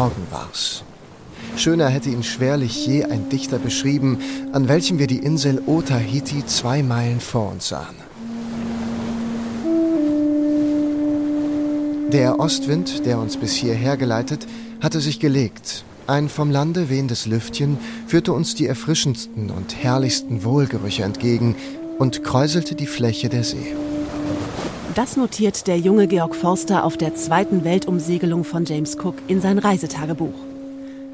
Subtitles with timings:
[0.00, 0.82] Morgen war's.
[1.58, 4.16] Schöner hätte ihn schwerlich je ein Dichter beschrieben,
[4.50, 7.96] an welchem wir die Insel Otahiti zwei Meilen vor uns sahen.
[12.12, 14.46] Der Ostwind, der uns bis hierher geleitet,
[14.80, 15.84] hatte sich gelegt.
[16.06, 21.56] Ein vom Lande wehendes Lüftchen führte uns die erfrischendsten und herrlichsten Wohlgerüche entgegen
[21.98, 23.76] und kräuselte die Fläche der See.
[24.96, 29.58] Das notiert der junge Georg Forster auf der zweiten Weltumsegelung von James Cook in sein
[29.58, 30.34] Reisetagebuch.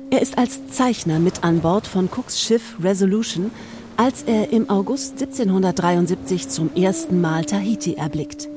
[0.08, 3.50] Er ist als Zeichner mit an Bord von Cooks Schiff Resolution,
[3.98, 8.48] als er im August 1773 zum ersten Mal Tahiti erblickt.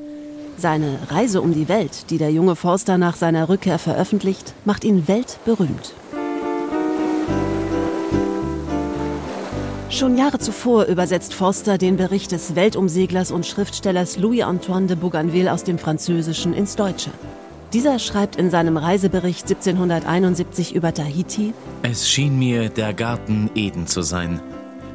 [0.56, 5.06] Seine Reise um die Welt, die der junge Forster nach seiner Rückkehr veröffentlicht, macht ihn
[5.06, 5.92] weltberühmt.
[9.90, 15.64] Schon Jahre zuvor übersetzt Forster den Bericht des Weltumseglers und Schriftstellers Louis-Antoine de Bougainville aus
[15.64, 17.10] dem Französischen ins Deutsche.
[17.72, 21.52] Dieser schreibt in seinem Reisebericht 1771 über Tahiti:
[21.82, 24.40] Es schien mir der Garten Eden zu sein.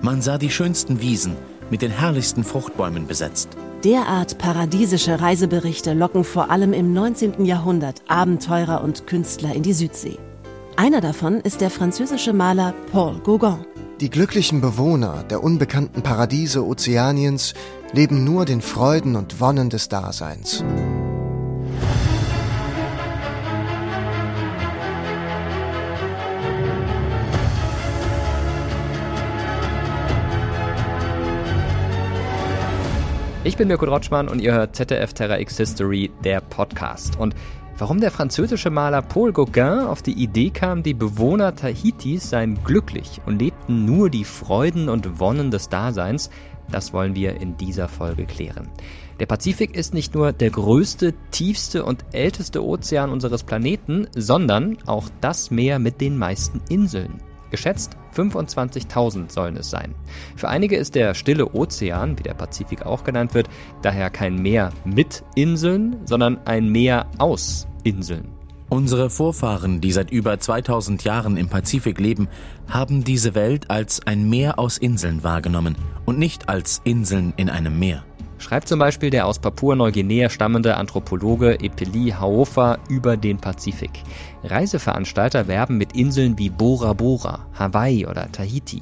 [0.01, 1.35] Man sah die schönsten Wiesen
[1.69, 3.49] mit den herrlichsten Fruchtbäumen besetzt.
[3.83, 7.43] Derart paradiesische Reiseberichte locken vor allem im 19.
[7.43, 10.17] Jahrhundert Abenteurer und Künstler in die Südsee.
[10.77, 13.65] Einer davon ist der französische Maler Paul Gauguin.
[14.01, 17.53] Die glücklichen Bewohner der unbekannten Paradiese Ozeaniens
[17.93, 20.65] leben nur den Freuden und Wonnen des Daseins.
[33.45, 37.17] Ich bin Mirko Rotschmann und ihr hört ZDF Terra X History, der Podcast.
[37.17, 37.33] Und
[37.77, 43.19] Warum der französische Maler Paul Gauguin auf die Idee kam, die Bewohner Tahitis seien glücklich
[43.25, 46.29] und lebten nur die Freuden und Wonnen des Daseins,
[46.71, 48.69] das wollen wir in dieser Folge klären.
[49.19, 55.09] Der Pazifik ist nicht nur der größte, tiefste und älteste Ozean unseres Planeten, sondern auch
[55.19, 57.19] das Meer mit den meisten Inseln.
[57.55, 59.95] Geschätzt 25.000 sollen es sein.
[60.35, 63.47] Für einige ist der stille Ozean, wie der Pazifik auch genannt wird,
[63.81, 68.27] daher kein Meer mit Inseln, sondern ein Meer aus Inseln.
[68.67, 72.27] Unsere Vorfahren, die seit über 2000 Jahren im Pazifik leben,
[72.67, 77.79] haben diese Welt als ein Meer aus Inseln wahrgenommen und nicht als Inseln in einem
[77.79, 78.03] Meer
[78.45, 84.03] schreibt zum Beispiel der aus Papua-Neuguinea stammende Anthropologe Epeli Haofa über den Pazifik.
[84.45, 88.81] Reiseveranstalter werben mit Inseln wie Bora Bora, Hawaii oder Tahiti.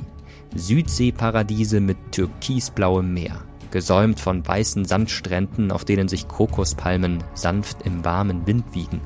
[0.56, 3.40] Südseeparadiese mit türkisblauem Meer,
[3.72, 9.01] gesäumt von weißen Sandstränden, auf denen sich Kokospalmen sanft im warmen Wind wiegen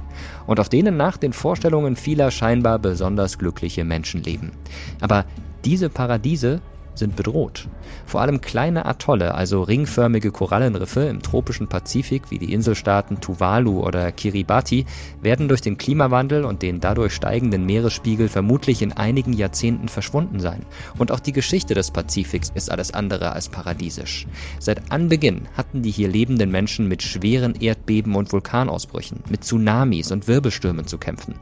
[0.45, 4.51] und auf denen nach den Vorstellungen vieler scheinbar besonders glückliche Menschen leben.
[4.99, 5.25] Aber
[5.63, 6.61] diese Paradiese
[6.97, 7.67] sind bedroht.
[8.05, 14.11] Vor allem kleine Atolle, also ringförmige Korallenriffe im tropischen Pazifik wie die Inselstaaten Tuvalu oder
[14.11, 14.85] Kiribati,
[15.21, 20.65] werden durch den Klimawandel und den dadurch steigenden Meeresspiegel vermutlich in einigen Jahrzehnten verschwunden sein.
[20.97, 24.27] Und auch die Geschichte des Pazifiks ist alles andere als paradiesisch.
[24.59, 30.27] Seit Anbeginn hatten die hier lebenden Menschen mit schweren Erdbeben und Vulkanausbrüchen, mit Tsunamis und
[30.27, 31.35] Wirbelstürmen zu kämpfen.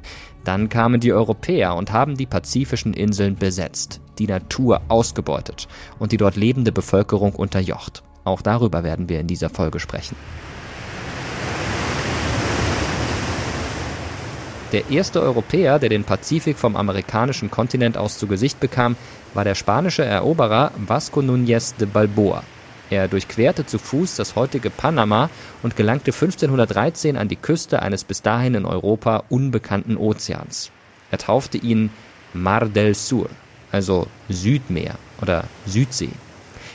[0.46, 5.68] Dann kamen die Europäer und haben die pazifischen Inseln besetzt, die Natur ausgebeutet
[5.98, 8.04] und die dort lebende Bevölkerung unterjocht.
[8.24, 10.16] Auch darüber werden wir in dieser Folge sprechen.
[14.72, 18.96] Der erste Europäer, der den Pazifik vom amerikanischen Kontinent aus zu Gesicht bekam,
[19.34, 22.44] war der spanische Eroberer Vasco Núñez de Balboa.
[22.90, 25.30] Er durchquerte zu Fuß das heutige Panama
[25.64, 30.72] und gelangte 1513 an die Küste eines bis dahin in Europa unbekannten Ozeans.
[31.12, 31.90] Er taufte ihn
[32.34, 33.30] Mar del Sur,
[33.72, 36.10] also Südmeer oder Südsee.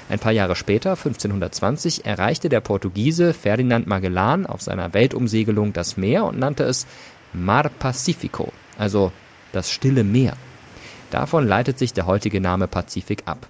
[0.09, 6.25] Ein paar Jahre später, 1520, erreichte der Portugiese Ferdinand Magellan auf seiner Weltumsegelung das Meer
[6.25, 6.87] und nannte es
[7.32, 9.12] Mar Pacifico, also
[9.53, 10.37] das stille Meer.
[11.12, 13.47] Davon leitet sich der heutige Name Pazifik ab.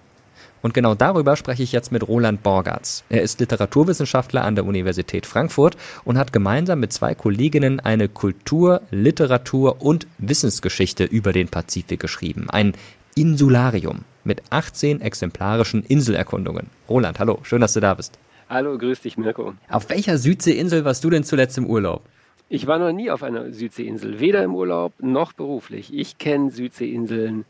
[0.63, 3.05] Und genau darüber spreche ich jetzt mit Roland Borgatz.
[3.09, 8.83] Er ist Literaturwissenschaftler an der Universität Frankfurt und hat gemeinsam mit zwei Kolleginnen eine Kultur-,
[8.91, 12.51] Literatur- und Wissensgeschichte über den Pazifik geschrieben.
[12.51, 12.75] Ein
[13.15, 16.67] Insularium mit 18 exemplarischen Inselerkundungen.
[16.89, 18.19] Roland, hallo, schön, dass du da bist.
[18.49, 19.55] Hallo, grüß dich, Mirko.
[19.69, 22.03] Auf welcher Südseeinsel warst du denn zuletzt im Urlaub?
[22.49, 25.95] Ich war noch nie auf einer Südseeinsel, weder im Urlaub noch beruflich.
[25.95, 27.45] Ich kenne Südseeinseln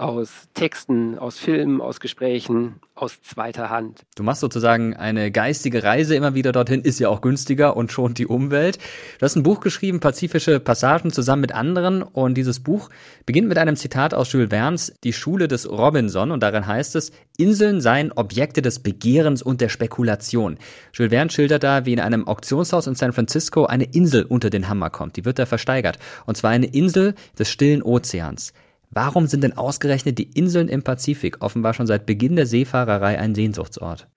[0.00, 4.00] aus Texten, aus Filmen, aus Gesprächen, aus zweiter Hand.
[4.16, 8.16] Du machst sozusagen eine geistige Reise immer wieder dorthin, ist ja auch günstiger und schont
[8.16, 8.78] die Umwelt.
[9.18, 12.02] Du hast ein Buch geschrieben, Pazifische Passagen, zusammen mit anderen.
[12.02, 12.88] Und dieses Buch
[13.26, 16.30] beginnt mit einem Zitat aus Jules Verne's Die Schule des Robinson.
[16.30, 20.56] Und darin heißt es, Inseln seien Objekte des Begehrens und der Spekulation.
[20.94, 24.68] Jules Verne schildert da, wie in einem Auktionshaus in San Francisco eine Insel unter den
[24.68, 25.16] Hammer kommt.
[25.16, 25.98] Die wird da versteigert.
[26.24, 28.54] Und zwar eine Insel des stillen Ozeans.
[28.90, 33.34] Warum sind denn ausgerechnet die Inseln im Pazifik offenbar schon seit Beginn der Seefahrerei ein
[33.34, 34.08] Sehnsuchtsort?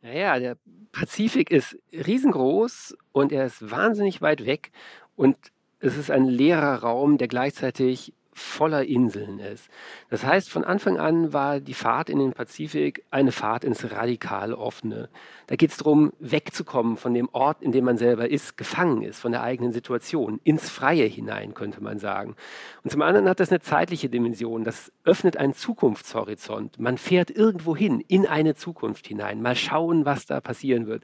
[0.00, 0.56] Naja, der
[0.92, 4.70] Pazifik ist riesengroß und er ist wahnsinnig weit weg
[5.16, 5.36] und
[5.80, 9.68] es ist ein leerer Raum, der gleichzeitig voller Inseln ist.
[10.10, 14.52] Das heißt, von Anfang an war die Fahrt in den Pazifik eine Fahrt ins radikal
[14.52, 15.08] offene.
[15.46, 19.20] Da geht es darum, wegzukommen von dem Ort, in dem man selber ist, gefangen ist,
[19.20, 22.36] von der eigenen Situation, ins Freie hinein, könnte man sagen.
[22.82, 24.64] Und zum anderen hat das eine zeitliche Dimension.
[24.64, 26.78] Das öffnet einen Zukunftshorizont.
[26.78, 29.42] Man fährt irgendwo hin, in eine Zukunft hinein.
[29.42, 31.02] Mal schauen, was da passieren wird.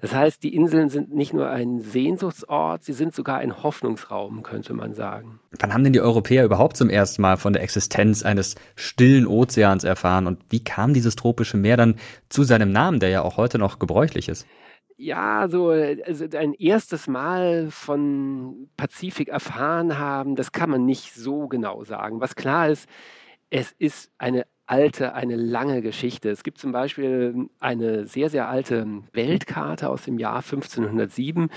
[0.00, 4.72] Das heißt, die Inseln sind nicht nur ein Sehnsuchtsort, sie sind sogar ein Hoffnungsraum, könnte
[4.74, 5.40] man sagen.
[5.58, 9.84] Wann haben denn die Europäer überhaupt zum ersten Mal von der Existenz eines stillen Ozeans
[9.84, 10.26] erfahren?
[10.26, 11.96] Und wie kam dieses tropische Meer dann
[12.30, 14.46] zu seinem Namen, der ja auch heute noch gebräuchlich ist?
[14.96, 21.48] Ja, so also ein erstes Mal von Pazifik erfahren haben, das kann man nicht so
[21.48, 22.20] genau sagen.
[22.20, 22.88] Was klar ist,
[23.50, 26.30] es ist eine alte, eine lange Geschichte.
[26.30, 31.50] Es gibt zum Beispiel eine sehr, sehr alte Weltkarte aus dem Jahr 1507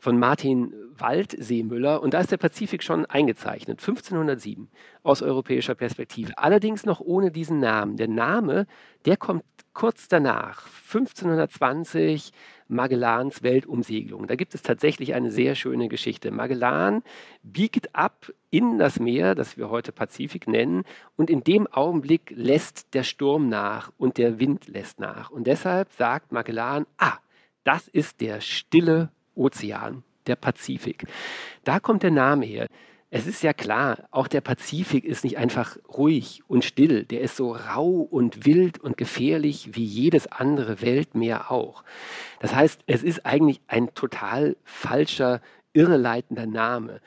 [0.00, 4.68] von Martin Waldseemüller und da ist der Pazifik schon eingezeichnet, 1507
[5.02, 6.36] aus europäischer Perspektive.
[6.36, 7.96] Allerdings noch ohne diesen Namen.
[7.96, 8.66] Der Name,
[9.04, 12.32] der kommt kurz danach, 1520
[12.68, 14.26] Magellans Weltumsegelung.
[14.26, 16.30] Da gibt es tatsächlich eine sehr schöne Geschichte.
[16.30, 17.02] Magellan
[17.42, 20.84] biegt ab in das Meer, das wir heute Pazifik nennen,
[21.16, 25.30] und in dem Augenblick lässt der Sturm nach und der Wind lässt nach.
[25.30, 27.18] Und deshalb sagt Magellan, ah,
[27.64, 31.04] das ist der stille Ozean, der Pazifik.
[31.64, 32.66] Da kommt der Name her.
[33.12, 37.34] Es ist ja klar, auch der Pazifik ist nicht einfach ruhig und still, der ist
[37.34, 41.82] so rau und wild und gefährlich wie jedes andere Weltmeer auch.
[42.38, 45.40] Das heißt, es ist eigentlich ein total falscher,
[45.72, 47.00] irreleitender Name.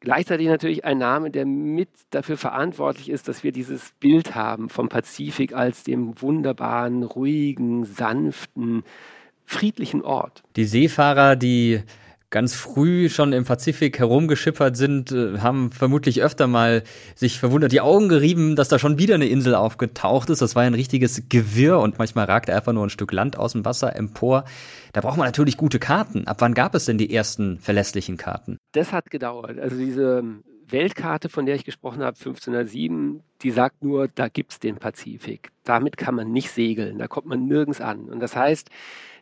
[0.00, 4.88] Gleichzeitig natürlich ein Name, der mit dafür verantwortlich ist, dass wir dieses Bild haben vom
[4.88, 8.82] Pazifik als dem wunderbaren, ruhigen, sanften,
[9.44, 10.42] friedlichen Ort.
[10.56, 11.82] Die Seefahrer, die
[12.34, 16.82] ganz früh schon im Pazifik herumgeschippert sind, äh, haben vermutlich öfter mal
[17.14, 20.42] sich verwundert die Augen gerieben, dass da schon wieder eine Insel aufgetaucht ist.
[20.42, 23.64] Das war ein richtiges Gewirr und manchmal ragt einfach nur ein Stück Land aus dem
[23.64, 24.46] Wasser empor.
[24.92, 26.26] Da braucht man natürlich gute Karten.
[26.26, 28.58] Ab wann gab es denn die ersten verlässlichen Karten?
[28.72, 29.60] Das hat gedauert.
[29.60, 30.24] Also diese
[30.68, 35.50] Weltkarte, von der ich gesprochen habe, 1507, die sagt nur, da gibt es den Pazifik.
[35.64, 38.08] Damit kann man nicht segeln, da kommt man nirgends an.
[38.08, 38.70] Und das heißt,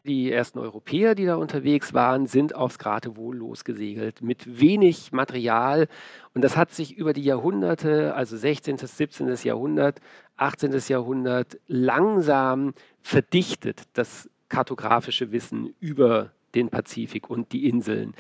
[0.05, 5.87] die ersten Europäer, die da unterwegs waren, sind aufs Geratewohl losgesegelt mit wenig Material.
[6.35, 9.35] Und das hat sich über die Jahrhunderte, also 16., 17.
[9.45, 10.01] Jahrhundert,
[10.37, 10.73] 18.
[10.89, 18.15] Jahrhundert, langsam verdichtet, das kartografische Wissen über den Pazifik und die Inseln.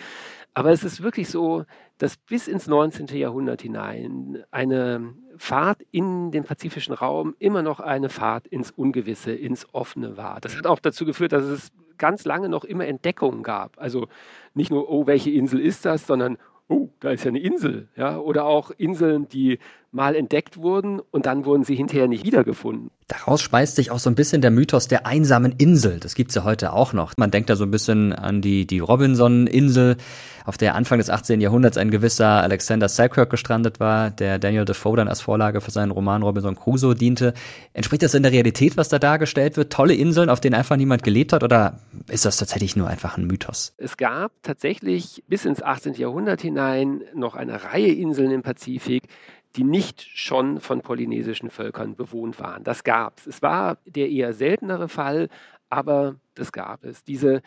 [0.54, 1.64] Aber es ist wirklich so,
[1.98, 3.06] dass bis ins 19.
[3.06, 9.66] Jahrhundert hinein eine Fahrt in den pazifischen Raum immer noch eine Fahrt ins Ungewisse, ins
[9.72, 10.40] Offene war.
[10.40, 13.78] Das hat auch dazu geführt, dass es ganz lange noch immer Entdeckungen gab.
[13.78, 14.08] Also
[14.54, 16.36] nicht nur, oh, welche Insel ist das, sondern,
[16.68, 17.88] oh, da ist ja eine Insel.
[17.96, 18.18] Ja?
[18.18, 19.58] Oder auch Inseln, die
[19.92, 22.90] mal entdeckt wurden und dann wurden sie hinterher nicht wiedergefunden.
[23.08, 26.00] Daraus speist sich auch so ein bisschen der Mythos der einsamen Insel.
[26.00, 27.12] Das gibt's ja heute auch noch.
[27.18, 29.96] Man denkt da so ein bisschen an die, die Robinson-Insel,
[30.44, 31.40] auf der Anfang des 18.
[31.40, 35.90] Jahrhunderts ein gewisser Alexander Selkirk gestrandet war, der Daniel Defoe dann als Vorlage für seinen
[35.90, 37.34] Roman Robinson Crusoe diente.
[37.72, 39.72] Entspricht das in der Realität, was da dargestellt wird?
[39.72, 41.42] Tolle Inseln, auf denen einfach niemand gelebt hat?
[41.42, 43.74] Oder ist das tatsächlich nur einfach ein Mythos?
[43.76, 45.94] Es gab tatsächlich bis ins 18.
[45.94, 49.04] Jahrhundert hinein noch eine Reihe Inseln im Pazifik,
[49.56, 52.64] die nicht schon von polynesischen Völkern bewohnt waren.
[52.64, 53.26] Das gab es.
[53.26, 55.28] Es war der eher seltenere Fall,
[55.68, 57.04] aber das gab es.
[57.04, 57.42] Diese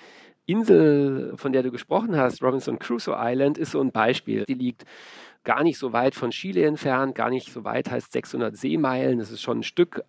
[0.46, 4.46] Insel, von der du gesprochen hast, Robinson Crusoe Island, ist so ein Beispiel.
[4.48, 4.86] Die liegt
[5.44, 9.32] gar nicht so weit von Chile entfernt, gar nicht so weit heißt 600 Seemeilen, das
[9.32, 10.04] ist schon ein Stück.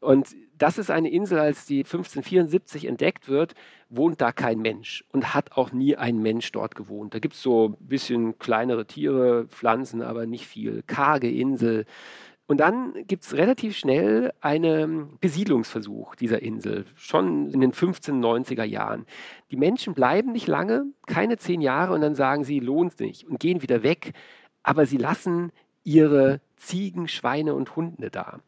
[0.00, 3.54] Und das ist eine Insel, als die 1574 entdeckt wird,
[3.88, 7.14] wohnt da kein Mensch und hat auch nie ein Mensch dort gewohnt.
[7.14, 10.82] Da gibt es so ein bisschen kleinere Tiere, Pflanzen, aber nicht viel.
[10.86, 11.84] Karge Insel.
[12.48, 19.04] Und dann gibt es relativ schnell einen Besiedlungsversuch dieser Insel, schon in den 1590er Jahren.
[19.50, 23.40] Die Menschen bleiben nicht lange, keine zehn Jahre, und dann sagen sie, lohnt nicht und
[23.40, 24.12] gehen wieder weg.
[24.62, 25.50] Aber sie lassen
[25.82, 28.40] ihre Ziegen, Schweine und Hunde da.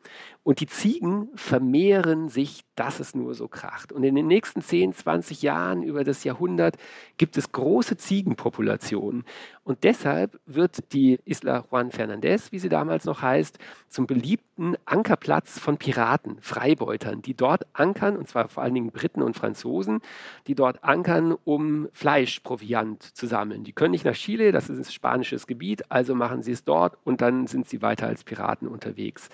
[0.45, 3.93] Und die Ziegen vermehren sich, dass es nur so kracht.
[3.93, 6.77] Und in den nächsten 10, 20 Jahren über das Jahrhundert
[7.19, 9.25] gibt es große Ziegenpopulationen.
[9.65, 15.59] Und deshalb wird die Isla Juan Fernandez, wie sie damals noch heißt, zum beliebten Ankerplatz
[15.59, 20.01] von Piraten, Freibeutern, die dort ankern, und zwar vor allen Dingen Briten und Franzosen,
[20.47, 23.65] die dort ankern, um Fleischproviant zu sammeln.
[23.65, 26.97] Die können nicht nach Chile, das ist ein spanisches Gebiet, also machen sie es dort
[27.05, 29.29] und dann sind sie weiter als Piraten unterwegs.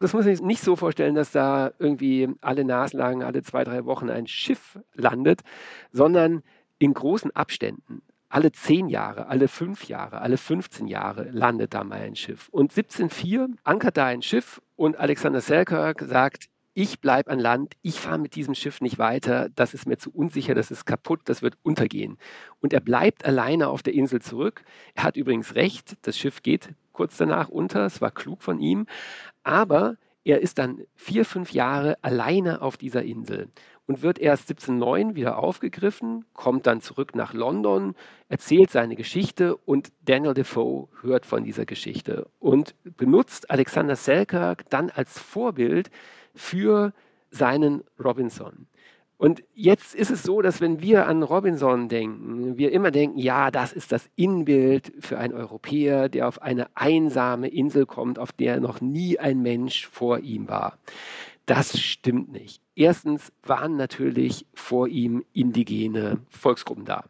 [0.00, 3.84] Das muss man sich nicht so vorstellen, dass da irgendwie alle Naslang, alle zwei, drei
[3.84, 5.42] Wochen ein Schiff landet,
[5.90, 6.42] sondern
[6.78, 8.02] in großen Abständen.
[8.28, 12.48] Alle zehn Jahre, alle fünf Jahre, alle 15 Jahre landet da mal ein Schiff.
[12.48, 18.00] Und 1704 ankert da ein Schiff und Alexander Selkirk sagt, ich bleibe an Land, ich
[18.00, 21.42] fahre mit diesem Schiff nicht weiter, das ist mir zu unsicher, das ist kaputt, das
[21.42, 22.16] wird untergehen.
[22.60, 24.64] Und er bleibt alleine auf der Insel zurück.
[24.94, 28.86] Er hat übrigens recht, das Schiff geht kurz danach unter, es war klug von ihm,
[29.42, 33.48] aber er ist dann vier, fünf Jahre alleine auf dieser Insel
[33.86, 37.94] und wird erst 1709 wieder aufgegriffen, kommt dann zurück nach London,
[38.28, 44.90] erzählt seine Geschichte und Daniel Defoe hört von dieser Geschichte und benutzt Alexander Selkirk dann
[44.90, 45.90] als Vorbild
[46.34, 46.92] für
[47.30, 48.68] seinen Robinson.
[49.22, 53.52] Und jetzt ist es so, dass wenn wir an Robinson denken, wir immer denken, ja,
[53.52, 58.58] das ist das Inbild für einen Europäer, der auf eine einsame Insel kommt, auf der
[58.58, 60.76] noch nie ein Mensch vor ihm war.
[61.46, 62.60] Das stimmt nicht.
[62.74, 67.04] Erstens waren natürlich vor ihm indigene Volksgruppen da.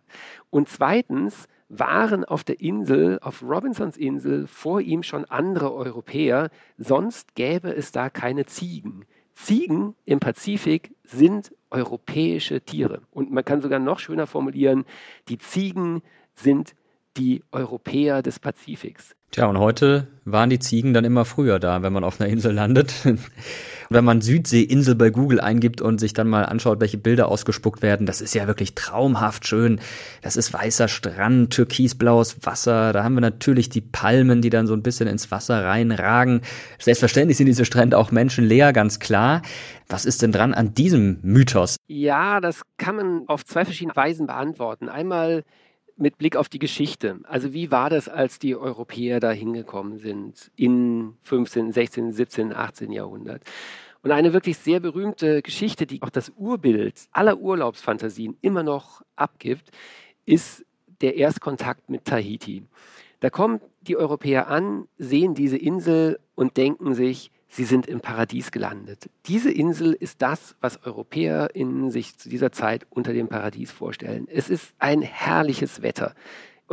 [0.50, 7.34] Und zweitens waren auf der Insel, auf Robinsons Insel, vor ihm schon andere Europäer, sonst
[7.36, 9.06] gäbe es da keine Ziegen.
[9.34, 13.02] Ziegen im Pazifik sind europäische Tiere.
[13.10, 14.84] Und man kann sogar noch schöner formulieren,
[15.28, 16.02] die Ziegen
[16.34, 16.74] sind
[17.16, 19.14] die Europäer des Pazifiks.
[19.32, 22.52] Tja, und heute waren die Ziegen dann immer früher da, wenn man auf einer Insel
[22.52, 22.92] landet.
[23.88, 28.06] wenn man Südseeinsel bei Google eingibt und sich dann mal anschaut, welche Bilder ausgespuckt werden,
[28.06, 29.80] das ist ja wirklich traumhaft schön.
[30.22, 32.92] Das ist weißer Strand, türkisblaues Wasser.
[32.92, 36.42] Da haben wir natürlich die Palmen, die dann so ein bisschen ins Wasser reinragen.
[36.78, 39.42] Selbstverständlich sind diese Strände auch menschenleer, ganz klar.
[39.88, 41.76] Was ist denn dran an diesem Mythos?
[41.88, 44.88] Ja, das kann man auf zwei verschiedene Weisen beantworten.
[44.88, 45.44] Einmal
[45.96, 47.20] mit Blick auf die Geschichte.
[47.24, 52.92] Also wie war das, als die Europäer da hingekommen sind in 15., 16., 17., 18.
[52.92, 53.42] Jahrhundert?
[54.02, 59.70] Und eine wirklich sehr berühmte Geschichte, die auch das Urbild aller Urlaubsfantasien immer noch abgibt,
[60.26, 60.64] ist
[61.00, 62.64] der Erstkontakt mit Tahiti.
[63.20, 68.50] Da kommen die Europäer an, sehen diese Insel und denken sich, sie sind im Paradies
[68.50, 69.10] gelandet.
[69.26, 74.26] Diese Insel ist das, was Europäer in sich zu dieser Zeit unter dem Paradies vorstellen.
[74.30, 76.14] Es ist ein herrliches Wetter.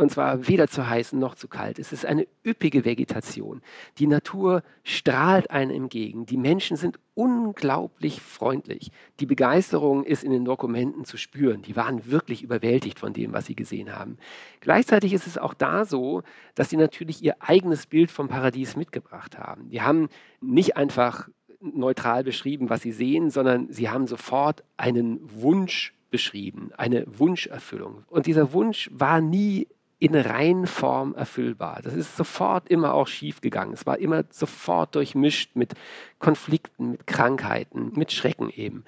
[0.00, 1.78] Und zwar weder zu heiß noch zu kalt.
[1.78, 3.60] Es ist eine üppige Vegetation.
[3.98, 6.24] Die Natur strahlt einem entgegen.
[6.24, 8.92] Die Menschen sind unglaublich freundlich.
[9.20, 11.60] Die Begeisterung ist in den Dokumenten zu spüren.
[11.60, 14.16] Die waren wirklich überwältigt von dem, was sie gesehen haben.
[14.60, 16.22] Gleichzeitig ist es auch da so,
[16.54, 19.68] dass sie natürlich ihr eigenes Bild vom Paradies mitgebracht haben.
[19.68, 20.08] Die haben
[20.40, 21.28] nicht einfach
[21.60, 28.04] neutral beschrieben, was sie sehen, sondern sie haben sofort einen Wunsch beschrieben, eine Wunscherfüllung.
[28.08, 29.68] Und dieser Wunsch war nie
[30.00, 31.80] in Reinform erfüllbar.
[31.84, 33.74] Das ist sofort immer auch schief gegangen.
[33.74, 35.74] Es war immer sofort durchmischt mit
[36.18, 38.84] Konflikten, mit Krankheiten, mit Schrecken eben.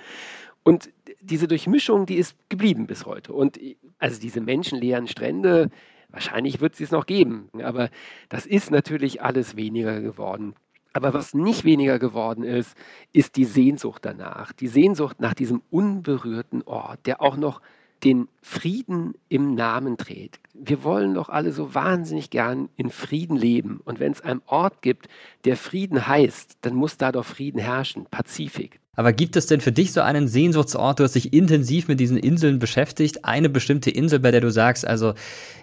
[0.64, 0.90] Und
[1.21, 3.35] diese Durchmischung, die ist geblieben bis heute.
[3.35, 3.61] Und
[3.99, 5.71] also diese menschenleeren Strände,
[6.09, 7.90] wahrscheinlich wird es noch geben, aber
[8.31, 10.54] das ist natürlich alles weniger geworden.
[10.95, 12.76] Aber was nicht weniger geworden ist,
[13.12, 14.52] ist die Sehnsucht danach.
[14.52, 17.61] Die Sehnsucht nach diesem unberührten Ort, der auch noch
[18.04, 20.40] den Frieden im Namen trägt.
[20.54, 23.80] Wir wollen doch alle so wahnsinnig gern in Frieden leben.
[23.85, 25.09] Und wenn es einen Ort gibt,
[25.44, 28.06] der Frieden heißt, dann muss da doch Frieden herrschen.
[28.11, 28.82] Pazifik.
[28.95, 31.01] Aber gibt es denn für dich so einen Sehnsuchtsort?
[31.01, 33.25] Du hast dich intensiv mit diesen Inseln beschäftigt.
[33.25, 35.15] Eine bestimmte Insel, bei der du sagst, also,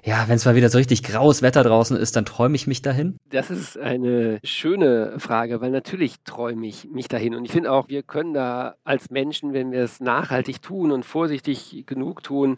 [0.04, 2.82] ja, wenn es mal wieder so richtig graues Wetter draußen ist, dann träume ich mich
[2.82, 3.18] dahin?
[3.30, 7.36] Das ist eine schöne Frage, weil natürlich träume ich mich dahin.
[7.36, 11.06] Und ich finde auch, wir können da als Menschen, wenn wir es nachhaltig tun und
[11.06, 12.58] vorsichtig genug tun,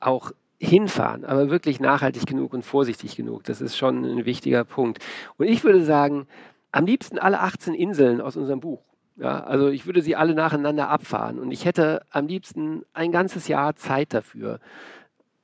[0.00, 3.44] auch hinfahren, aber wirklich nachhaltig genug und vorsichtig genug.
[3.44, 4.98] Das ist schon ein wichtiger Punkt.
[5.36, 6.26] Und ich würde sagen,
[6.72, 8.80] am liebsten alle 18 Inseln aus unserem Buch.
[9.20, 13.48] Ja, also ich würde sie alle nacheinander abfahren und ich hätte am liebsten ein ganzes
[13.48, 14.60] Jahr Zeit dafür.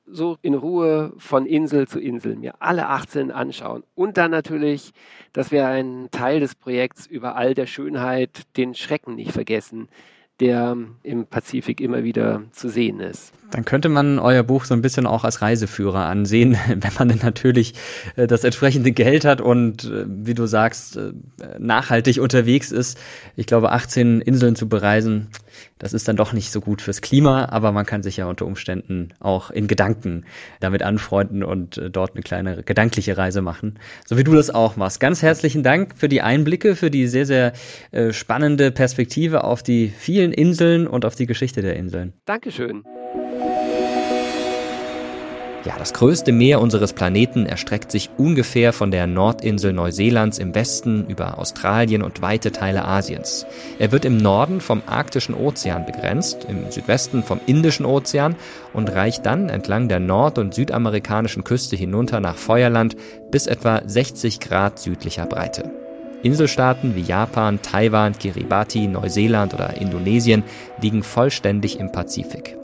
[0.07, 3.83] So in Ruhe von Insel zu Insel mir alle 18 anschauen.
[3.93, 4.93] Und dann natürlich,
[5.31, 9.89] das wäre ein Teil des Projekts über all der Schönheit, den Schrecken nicht vergessen,
[10.39, 13.31] der im Pazifik immer wieder zu sehen ist.
[13.51, 17.19] Dann könnte man euer Buch so ein bisschen auch als Reiseführer ansehen, wenn man dann
[17.23, 17.73] natürlich
[18.15, 21.13] äh, das entsprechende Geld hat und, äh, wie du sagst, äh,
[21.57, 22.99] nachhaltig unterwegs ist.
[23.35, 25.27] Ich glaube, 18 Inseln zu bereisen,
[25.79, 28.45] das ist dann doch nicht so gut fürs Klima, aber man kann sich ja unter
[28.45, 30.25] Umständen auch in Gedanken
[30.59, 34.99] damit anfreunden und dort eine kleine gedankliche Reise machen, so wie du das auch machst.
[34.99, 37.53] Ganz herzlichen Dank für die Einblicke, für die sehr, sehr
[38.11, 42.13] spannende Perspektive auf die vielen Inseln und auf die Geschichte der Inseln.
[42.25, 42.83] Dankeschön.
[45.67, 51.05] Ja, das größte Meer unseres Planeten erstreckt sich ungefähr von der Nordinsel Neuseelands im Westen
[51.09, 53.45] über Australien und weite Teile Asiens.
[53.77, 58.37] Er wird im Norden vom Arktischen Ozean begrenzt, im Südwesten vom Indischen Ozean
[58.71, 62.95] und reicht dann entlang der nord- und südamerikanischen Küste hinunter nach Feuerland
[63.29, 65.69] bis etwa 60 Grad südlicher Breite.
[66.23, 70.45] Inselstaaten wie Japan, Taiwan, Kiribati, Neuseeland oder Indonesien
[70.81, 72.55] liegen vollständig im Pazifik.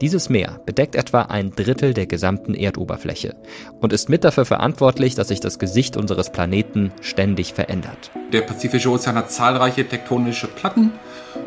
[0.00, 3.34] Dieses Meer bedeckt etwa ein Drittel der gesamten Erdoberfläche
[3.80, 8.12] und ist mit dafür verantwortlich, dass sich das Gesicht unseres Planeten ständig verändert.
[8.32, 10.92] Der Pazifische Ozean hat zahlreiche tektonische Platten,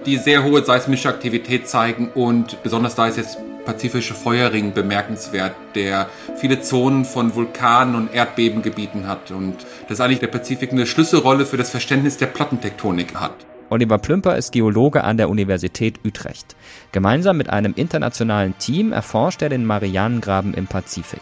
[0.06, 6.10] die sehr hohe seismische Aktivität zeigen und besonders da ist jetzt pazifische Feuerring bemerkenswert, der
[6.36, 9.56] viele Zonen von Vulkanen und Erdbebengebieten hat und
[9.88, 13.36] das eigentlich der Pazifik eine Schlüsselrolle für das Verständnis der Plattentektonik hat.
[13.72, 16.58] Oliver Plümper ist Geologe an der Universität Utrecht.
[16.92, 21.22] Gemeinsam mit einem internationalen Team erforscht er den Marianengraben im Pazifik.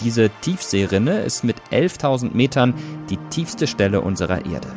[0.00, 2.74] Diese Tiefseerinne ist mit 11.000 Metern
[3.08, 4.68] die tiefste Stelle unserer Erde.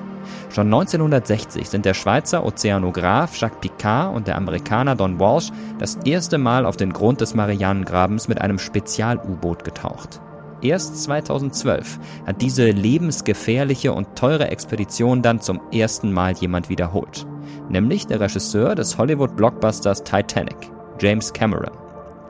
[0.50, 6.38] Schon 1960 sind der Schweizer Ozeanograph Jacques Picard und der Amerikaner Don Walsh das erste
[6.38, 10.22] Mal auf den Grund des Marianengrabens mit einem Spezial-U-Boot getaucht.
[10.62, 17.26] Erst 2012 hat diese lebensgefährliche und teure Expedition dann zum ersten Mal jemand wiederholt.
[17.70, 20.58] Nämlich der Regisseur des Hollywood-Blockbusters Titanic,
[21.00, 21.72] James Cameron.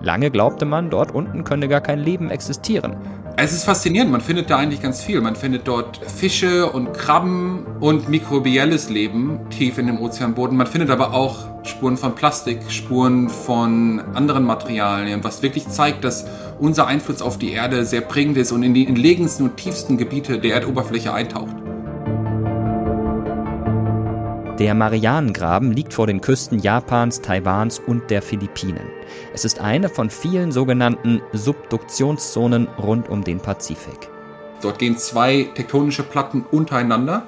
[0.01, 2.95] Lange glaubte man, dort unten könne gar kein Leben existieren.
[3.41, 5.21] Es ist faszinierend, man findet da eigentlich ganz viel.
[5.21, 10.57] Man findet dort Fische und Krabben und mikrobielles Leben tief in dem Ozeanboden.
[10.57, 16.25] Man findet aber auch Spuren von Plastik, Spuren von anderen Materialien, was wirklich zeigt, dass
[16.59, 20.39] unser Einfluss auf die Erde sehr prägend ist und in die entlegensten und tiefsten Gebiete
[20.39, 21.55] der Erdoberfläche eintaucht.
[24.59, 28.89] Der Marianengraben liegt vor den Küsten Japans, Taiwans und der Philippinen.
[29.33, 34.09] Es ist eine von vielen sogenannten Subduktionszonen rund um den Pazifik.
[34.61, 37.25] Dort gehen zwei tektonische Platten untereinander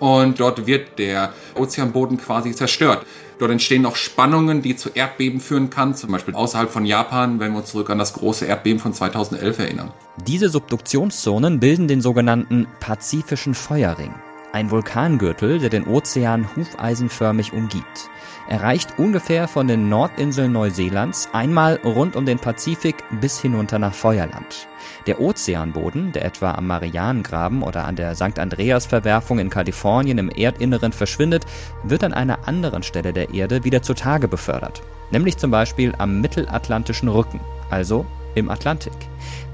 [0.00, 3.06] und dort wird der Ozeanboden quasi zerstört.
[3.38, 7.52] Dort entstehen auch Spannungen, die zu Erdbeben führen kann, zum Beispiel außerhalb von Japan, wenn
[7.52, 9.92] wir uns zurück an das große Erdbeben von 2011 erinnern.
[10.26, 14.12] Diese Subduktionszonen bilden den sogenannten Pazifischen Feuerring.
[14.54, 18.08] Ein Vulkangürtel, der den Ozean hufeisenförmig umgibt.
[18.48, 23.94] Er reicht ungefähr von den Nordinseln Neuseelands einmal rund um den Pazifik bis hinunter nach
[23.94, 24.68] Feuerland.
[25.08, 28.38] Der Ozeanboden, der etwa am Marianengraben oder an der St.
[28.38, 31.46] Andreas-Verwerfung in Kalifornien im Erdinneren verschwindet,
[31.82, 37.08] wird an einer anderen Stelle der Erde wieder zutage befördert, nämlich zum Beispiel am mittelatlantischen
[37.08, 37.40] Rücken,
[37.70, 38.92] also im Atlantik.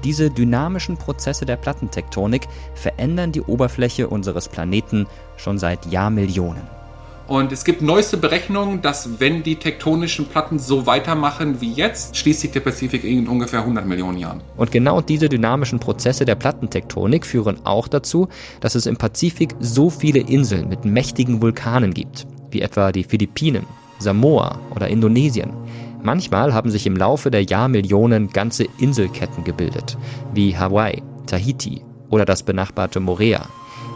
[0.03, 6.81] Diese dynamischen Prozesse der Plattentektonik verändern die Oberfläche unseres Planeten schon seit Jahrmillionen.
[7.31, 12.41] Und es gibt neueste Berechnungen, dass wenn die tektonischen Platten so weitermachen wie jetzt, schließt
[12.41, 14.41] sich der Pazifik in ungefähr 100 Millionen Jahren.
[14.57, 18.27] Und genau diese dynamischen Prozesse der Plattentektonik führen auch dazu,
[18.59, 23.65] dass es im Pazifik so viele Inseln mit mächtigen Vulkanen gibt, wie etwa die Philippinen,
[23.99, 25.53] Samoa oder Indonesien.
[26.03, 29.97] Manchmal haben sich im Laufe der Jahrmillionen ganze Inselketten gebildet,
[30.33, 33.47] wie Hawaii, Tahiti oder das benachbarte Morea.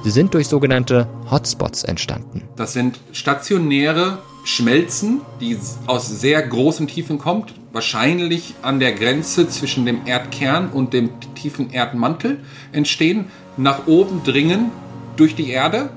[0.03, 2.43] Sie sind durch sogenannte Hotspots entstanden.
[2.55, 9.87] Das sind stationäre Schmelzen, die aus sehr großen Tiefen kommt, wahrscheinlich an der Grenze zwischen
[9.87, 12.39] dem Erdkern und dem tiefen Erdmantel
[12.71, 13.25] entstehen,
[13.57, 14.71] nach oben dringen
[15.15, 15.89] durch die Erde,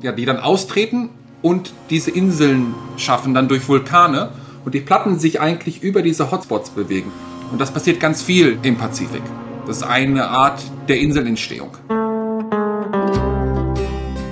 [0.00, 1.08] ja, die dann austreten
[1.42, 4.30] und diese Inseln schaffen dann durch Vulkane
[4.66, 7.10] und die Platten sich eigentlich über diese Hotspots bewegen.
[7.52, 9.22] Und das passiert ganz viel im Pazifik.
[9.66, 11.70] Das ist eine Art der Inselentstehung.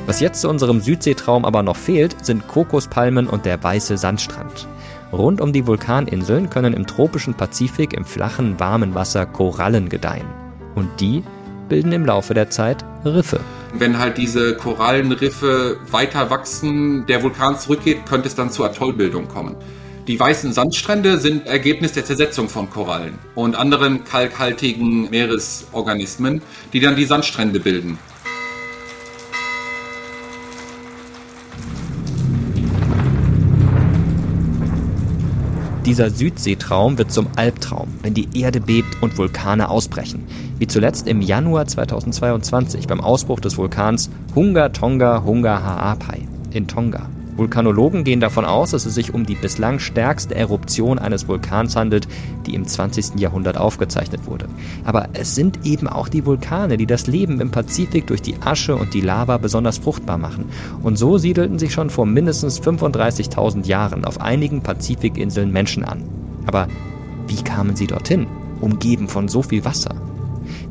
[0.07, 4.67] Was jetzt zu unserem Südseetraum aber noch fehlt, sind Kokospalmen und der weiße Sandstrand.
[5.13, 10.27] Rund um die Vulkaninseln können im tropischen Pazifik im flachen, warmen Wasser Korallen gedeihen.
[10.75, 11.23] Und die
[11.69, 13.39] bilden im Laufe der Zeit Riffe.
[13.73, 19.55] Wenn halt diese Korallenriffe weiter wachsen, der Vulkan zurückgeht, könnte es dann zu Atollbildung kommen.
[20.07, 26.43] Die weißen Sandstrände sind Ergebnis der Zersetzung von Korallen und anderen kalkhaltigen Meeresorganismen,
[26.75, 27.99] die dann die Sandstrände bilden.
[35.87, 40.27] Dieser Südseetraum wird zum Albtraum, wenn die Erde bebt und Vulkane ausbrechen.
[40.59, 47.09] Wie zuletzt im Januar 2022 beim Ausbruch des Vulkans Hunga Tonga Hunga Ha'apai in Tonga.
[47.37, 52.07] Vulkanologen gehen davon aus, dass es sich um die bislang stärkste Eruption eines Vulkans handelt,
[52.47, 53.19] die im 20.
[53.19, 54.49] Jahrhundert aufgezeichnet wurde.
[54.85, 58.77] Aber es sind eben auch die Vulkane, die das Leben im Pazifik durch die Asche
[58.77, 60.47] und die Lava besonders fruchtbar machen.
[60.83, 66.05] Und so siedelten sich schon vor mindestens 35.000 Jahren auf einigen Pazifikinseln Menschen an.
[66.47, 66.69] Aber
[67.27, 68.27] wie kamen sie dorthin,
[68.61, 69.95] umgeben von so viel Wasser?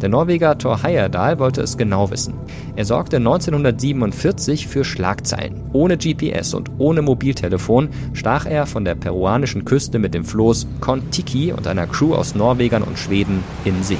[0.03, 2.33] Der Norweger Thor Heyerdahl wollte es genau wissen.
[2.75, 5.63] Er sorgte 1947 für Schlagzeilen.
[5.71, 11.53] Ohne GPS und ohne Mobiltelefon stach er von der peruanischen Küste mit dem Floß Kon-Tiki
[11.53, 13.97] und einer Crew aus Norwegern und Schweden in See.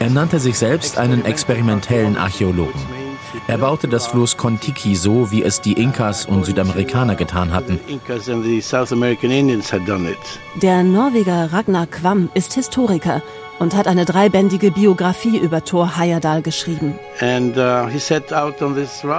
[0.00, 2.99] Er nannte sich selbst einen experimentellen Archäologen.
[3.48, 7.80] Er baute das Floß Kontiki so, wie es die Inkas und Südamerikaner getan hatten.
[10.62, 13.22] Der Norweger Ragnar Quam ist Historiker
[13.60, 16.98] und hat eine dreibändige Biografie über Thor Heyerdahl geschrieben.
[17.20, 17.26] Uh,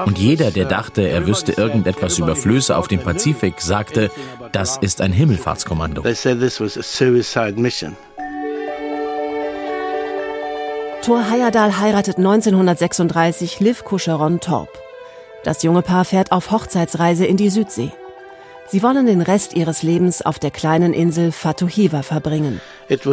[0.06, 4.10] und jeder, der dachte, er wüsste irgendetwas über Flöße auf dem Pazifik, sagte,
[4.52, 6.04] das ist ein Himmelfahrtskommando.
[11.02, 14.70] Thor Heyerdahl heiratet 1936 Liv Kuscheron Torp.
[15.44, 17.92] Das junge Paar fährt auf Hochzeitsreise in die Südsee.
[18.68, 22.62] Sie wollen den Rest ihres Lebens auf der kleinen Insel Fatuhiva verbringen.
[22.88, 23.04] Es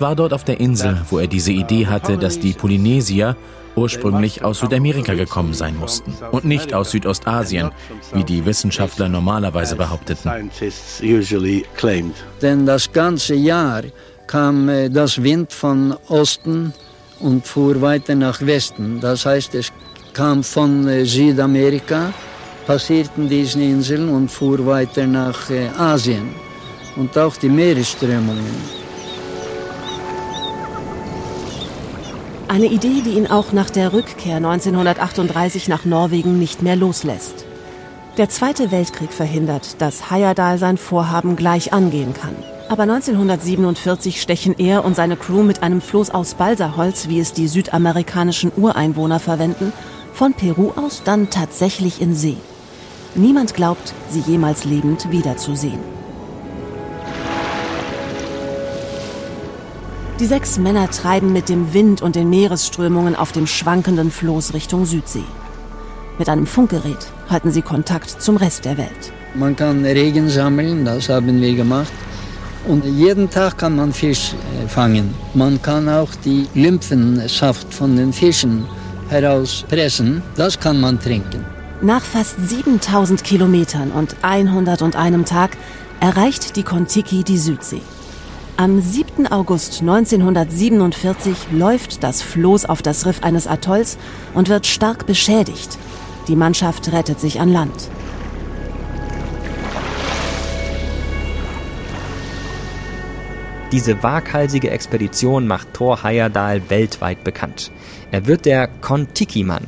[0.00, 3.36] war dort auf der Insel, wo er diese Idee hatte, dass die Polynesier
[3.74, 7.72] ursprünglich aus Südamerika gekommen sein mussten und nicht aus Südostasien,
[8.12, 10.30] wie die Wissenschaftler normalerweise behaupteten.
[12.40, 13.82] Denn das ganze Jahr
[14.32, 16.72] kam äh, das Wind von Osten
[17.20, 18.98] und fuhr weiter nach Westen.
[18.98, 19.70] Das heißt, es
[20.14, 22.14] kam von äh, Südamerika,
[22.66, 26.30] passierten diese Inseln und fuhr weiter nach äh, Asien
[26.96, 28.56] und auch die Meeresströmungen.
[32.48, 37.44] Eine Idee, die ihn auch nach der Rückkehr 1938 nach Norwegen nicht mehr loslässt.
[38.16, 42.34] Der Zweite Weltkrieg verhindert, dass Heyerdahl sein Vorhaben gleich angehen kann.
[42.72, 47.46] Aber 1947 stechen er und seine Crew mit einem Floß aus Balsaholz, wie es die
[47.46, 49.74] südamerikanischen Ureinwohner verwenden,
[50.14, 52.38] von Peru aus dann tatsächlich in See.
[53.14, 55.80] Niemand glaubt, sie jemals lebend wiederzusehen.
[60.18, 64.86] Die sechs Männer treiben mit dem Wind und den Meeresströmungen auf dem schwankenden Floß Richtung
[64.86, 65.24] Südsee.
[66.18, 69.12] Mit einem Funkgerät halten sie Kontakt zum Rest der Welt.
[69.34, 71.92] Man kann Regen sammeln, das haben wir gemacht.
[72.66, 75.14] Und jeden Tag kann man Fisch äh, fangen.
[75.34, 78.66] Man kann auch die Lymphensaft von den Fischen
[79.08, 80.22] herauspressen.
[80.36, 81.44] Das kann man trinken.
[81.80, 85.56] Nach fast 7000 Kilometern und 101 Tag
[85.98, 87.80] erreicht die Kontiki die Südsee.
[88.56, 89.26] Am 7.
[89.26, 93.98] August 1947 läuft das Floß auf das Riff eines Atolls
[94.34, 95.78] und wird stark beschädigt.
[96.28, 97.88] Die Mannschaft rettet sich an Land.
[103.72, 107.72] Diese waghalsige Expedition macht Thor Heyerdahl weltweit bekannt.
[108.10, 109.64] Er wird der Kontiki-Mann.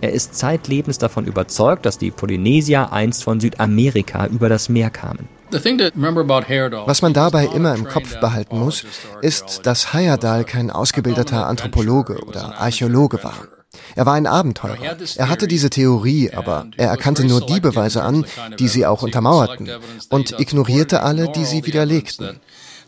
[0.00, 5.28] Er ist zeitlebens davon überzeugt, dass die Polynesier einst von Südamerika über das Meer kamen.
[5.50, 8.84] Was man dabei immer im Kopf behalten muss,
[9.22, 13.48] ist, dass Heyerdahl kein ausgebildeter Anthropologe oder Archäologe war.
[13.96, 14.96] Er war ein Abenteurer.
[15.16, 18.24] Er hatte diese Theorie, aber er erkannte nur die Beweise an,
[18.58, 19.68] die sie auch untermauerten
[20.10, 22.40] und ignorierte alle, die sie widerlegten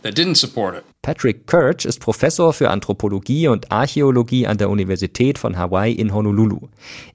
[0.02, 0.84] that didn't support it.
[1.02, 6.68] Patrick Kirch ist Professor für Anthropologie und Archäologie an der Universität von Hawaii in Honolulu.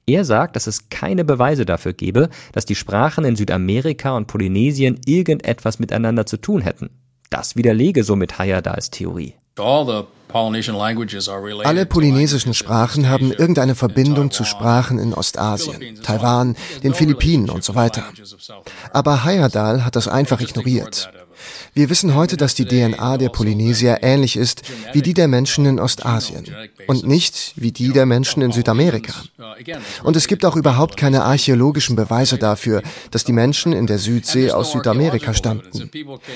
[0.07, 4.99] Er sagt, dass es keine Beweise dafür gebe, dass die Sprachen in Südamerika und Polynesien
[5.05, 6.89] irgendetwas miteinander zu tun hätten.
[7.29, 9.35] Das widerlege somit Hayadals Theorie.
[9.57, 10.05] Alle
[11.85, 18.03] polynesischen Sprachen haben irgendeine Verbindung zu Sprachen in Ostasien, Taiwan, den Philippinen und so weiter.
[18.91, 21.09] Aber Hayadal hat das einfach ignoriert.
[21.73, 25.79] Wir wissen heute, dass die DNA der Polynesier ähnlich ist wie die der Menschen in
[25.79, 26.45] Ostasien
[26.87, 29.13] und nicht wie die der Menschen in Südamerika.
[30.03, 34.51] Und es gibt auch überhaupt keine archäologischen Beweise dafür, dass die Menschen in der Südsee
[34.51, 35.89] aus Südamerika stammten.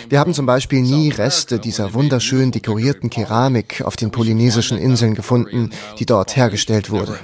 [0.09, 5.71] Wir haben zum Beispiel nie Reste dieser wunderschön dekorierten Keramik auf den polynesischen Inseln gefunden,
[5.99, 7.17] die dort hergestellt wurde.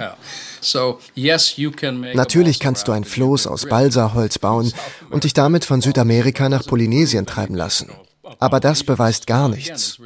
[2.14, 4.72] Natürlich kannst du ein Floß aus Balsaholz bauen
[5.10, 7.90] und dich damit von Südamerika nach Polynesien treiben lassen.
[8.38, 9.98] Aber das beweist gar nichts.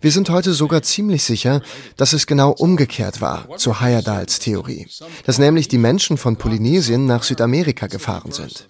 [0.00, 1.60] Wir sind heute sogar ziemlich sicher,
[1.96, 4.88] dass es genau umgekehrt war zu Heyerdahls Theorie,
[5.26, 8.68] dass nämlich die Menschen von Polynesien nach Südamerika gefahren sind.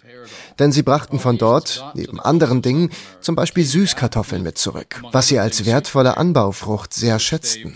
[0.58, 5.38] Denn sie brachten von dort, neben anderen Dingen, zum Beispiel Süßkartoffeln mit zurück, was sie
[5.38, 7.74] als wertvolle Anbaufrucht sehr schätzten.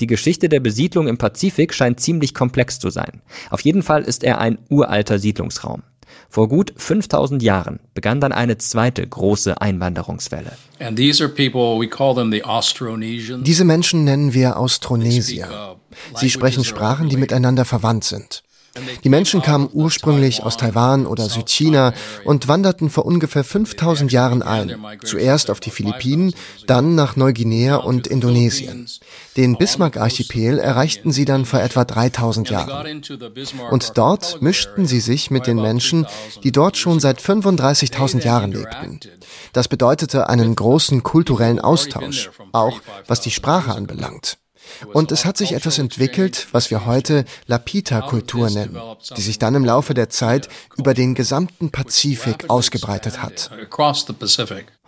[0.00, 3.22] Die Geschichte der Besiedlung im Pazifik scheint ziemlich komplex zu sein.
[3.50, 5.82] Auf jeden Fall ist er ein uralter Siedlungsraum.
[6.28, 10.52] Vor gut 5000 Jahren begann dann eine zweite große Einwanderungswelle.
[13.42, 15.76] Diese Menschen nennen wir Austronesier.
[16.16, 18.42] Sie sprechen Sprachen, die miteinander verwandt sind.
[19.04, 21.92] Die Menschen kamen ursprünglich aus Taiwan oder Südchina
[22.24, 24.74] und wanderten vor ungefähr 5000 Jahren ein.
[25.04, 26.34] Zuerst auf die Philippinen,
[26.66, 28.88] dann nach Neuguinea und Indonesien.
[29.36, 33.02] Den Bismarck-Archipel erreichten sie dann vor etwa 3000 Jahren.
[33.70, 36.06] Und dort mischten sie sich mit den Menschen,
[36.42, 39.00] die dort schon seit 35.000 Jahren lebten.
[39.52, 44.38] Das bedeutete einen großen kulturellen Austausch, auch was die Sprache anbelangt.
[44.92, 48.78] Und es hat sich etwas entwickelt, was wir heute Lapita-Kultur nennen,
[49.16, 53.50] die sich dann im Laufe der Zeit über den gesamten Pazifik ausgebreitet hat.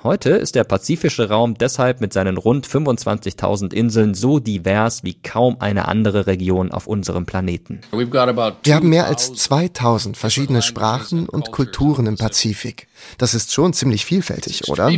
[0.03, 5.57] Heute ist der pazifische Raum deshalb mit seinen rund 25.000 Inseln so divers wie kaum
[5.59, 7.81] eine andere Region auf unserem Planeten.
[7.91, 12.87] Wir haben mehr als 2000 verschiedene Sprachen und Kulturen im Pazifik.
[13.19, 14.91] Das ist schon ziemlich vielfältig, oder?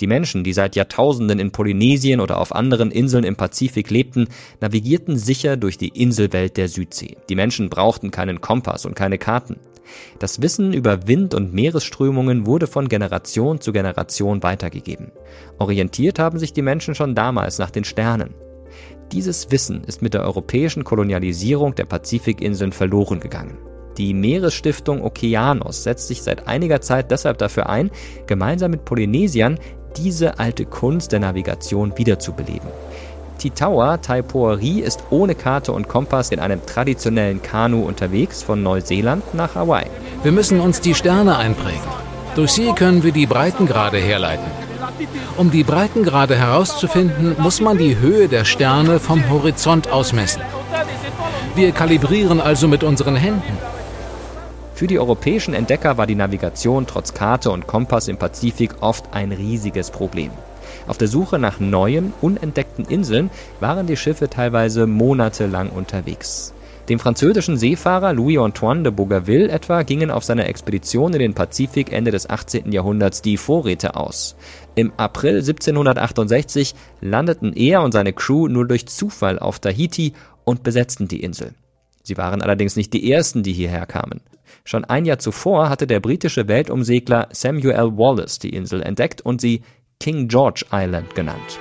[0.00, 4.28] Die Menschen, die seit Jahrtausenden in Polynesien oder auf anderen Inseln im Pazifik lebten,
[4.60, 7.16] navigierten sicher durch die Inselwelt der Südsee.
[7.28, 9.56] Die Menschen brauchten keinen Kompass und keine Karten.
[10.18, 15.12] Das Wissen über Wind- und Meeresströmungen wurde von Generation zu Generation weitergegeben.
[15.58, 18.34] Orientiert haben sich die Menschen schon damals nach den Sternen.
[19.12, 23.56] Dieses Wissen ist mit der europäischen Kolonialisierung der Pazifikinseln verloren gegangen.
[23.96, 27.90] Die Meeresstiftung Okeanos setzt sich seit einiger Zeit deshalb dafür ein,
[28.26, 29.58] gemeinsam mit Polynesiern
[29.96, 32.68] diese alte Kunst der Navigation wiederzubeleben.
[33.38, 39.54] Titaua Taipoeri ist ohne Karte und Kompass in einem traditionellen Kanu unterwegs von Neuseeland nach
[39.54, 39.86] Hawaii.
[40.22, 41.80] Wir müssen uns die Sterne einprägen.
[42.34, 44.46] Durch sie können wir die Breitengrade herleiten.
[45.36, 50.42] Um die Breitengrade herauszufinden, muss man die Höhe der Sterne vom Horizont ausmessen.
[51.54, 53.58] Wir kalibrieren also mit unseren Händen.
[54.78, 59.32] Für die europäischen Entdecker war die Navigation trotz Karte und Kompass im Pazifik oft ein
[59.32, 60.30] riesiges Problem.
[60.86, 66.54] Auf der Suche nach neuen, unentdeckten Inseln waren die Schiffe teilweise monatelang unterwegs.
[66.88, 72.12] Dem französischen Seefahrer Louis-Antoine de Bougainville etwa gingen auf seiner Expedition in den Pazifik Ende
[72.12, 72.70] des 18.
[72.70, 74.36] Jahrhunderts die Vorräte aus.
[74.76, 80.12] Im April 1768 landeten er und seine Crew nur durch Zufall auf Tahiti
[80.44, 81.54] und besetzten die Insel.
[82.04, 84.20] Sie waren allerdings nicht die ersten, die hierher kamen.
[84.68, 89.62] Schon ein Jahr zuvor hatte der britische Weltumsegler Samuel Wallace die Insel entdeckt und sie
[89.98, 91.58] King George Island genannt.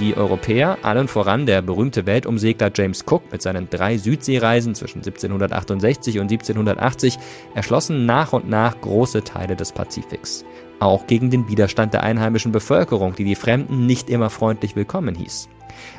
[0.00, 6.18] Die Europäer, allen voran der berühmte Weltumsegler James Cook mit seinen drei Südseereisen zwischen 1768
[6.18, 7.16] und 1780,
[7.54, 10.44] erschlossen nach und nach große Teile des Pazifiks.
[10.80, 15.48] Auch gegen den Widerstand der einheimischen Bevölkerung, die die Fremden nicht immer freundlich willkommen hieß.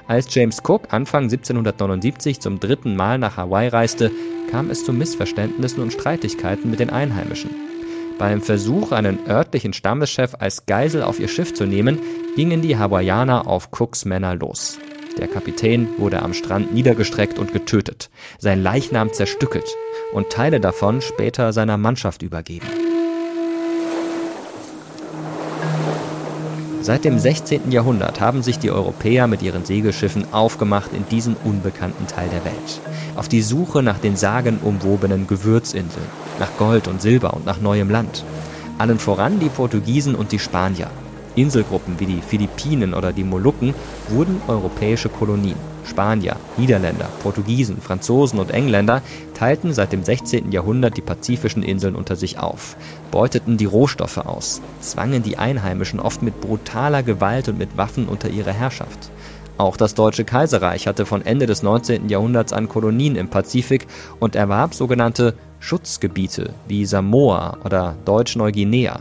[0.07, 4.11] Als James Cook Anfang 1779 zum dritten Mal nach Hawaii reiste,
[4.51, 7.49] kam es zu Missverständnissen und Streitigkeiten mit den Einheimischen.
[8.17, 11.99] Beim Versuch, einen örtlichen Stammeschef als Geisel auf ihr Schiff zu nehmen,
[12.35, 14.77] gingen die Hawaiianer auf Cooks Männer los.
[15.17, 19.75] Der Kapitän wurde am Strand niedergestreckt und getötet, sein Leichnam zerstückelt
[20.13, 22.67] und Teile davon später seiner Mannschaft übergeben.
[26.85, 27.71] Seit dem 16.
[27.71, 32.79] Jahrhundert haben sich die Europäer mit ihren Segelschiffen aufgemacht in diesen unbekannten Teil der Welt.
[33.15, 36.05] Auf die Suche nach den sagenumwobenen Gewürzinseln,
[36.39, 38.23] nach Gold und Silber und nach neuem Land.
[38.77, 40.91] Allen voran die Portugiesen und die Spanier.
[41.33, 43.73] Inselgruppen wie die Philippinen oder die Molukken
[44.09, 45.74] wurden europäische Kolonien.
[45.85, 49.01] Spanier, Niederländer, Portugiesen, Franzosen und Engländer
[49.33, 50.51] teilten seit dem 16.
[50.51, 52.75] Jahrhundert die pazifischen Inseln unter sich auf,
[53.11, 58.29] beuteten die Rohstoffe aus, zwangen die Einheimischen oft mit brutaler Gewalt und mit Waffen unter
[58.29, 59.11] ihre Herrschaft.
[59.57, 62.09] Auch das Deutsche Kaiserreich hatte von Ende des 19.
[62.09, 63.87] Jahrhunderts an Kolonien im Pazifik
[64.19, 68.99] und erwarb sogenannte Schutzgebiete wie Samoa oder Deutsch-Neuguinea,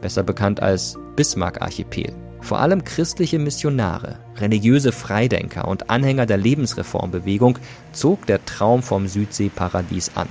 [0.00, 2.25] besser bekannt als Bismarck-Archipel.
[2.46, 7.58] Vor allem christliche Missionare, religiöse Freidenker und Anhänger der Lebensreformbewegung
[7.90, 10.28] zog der Traum vom Südseeparadies an.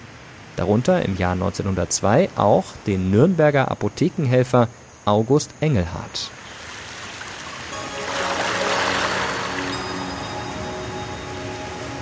[0.55, 4.69] Darunter im Jahr 1902 auch den Nürnberger Apothekenhelfer
[5.03, 6.31] August Engelhardt.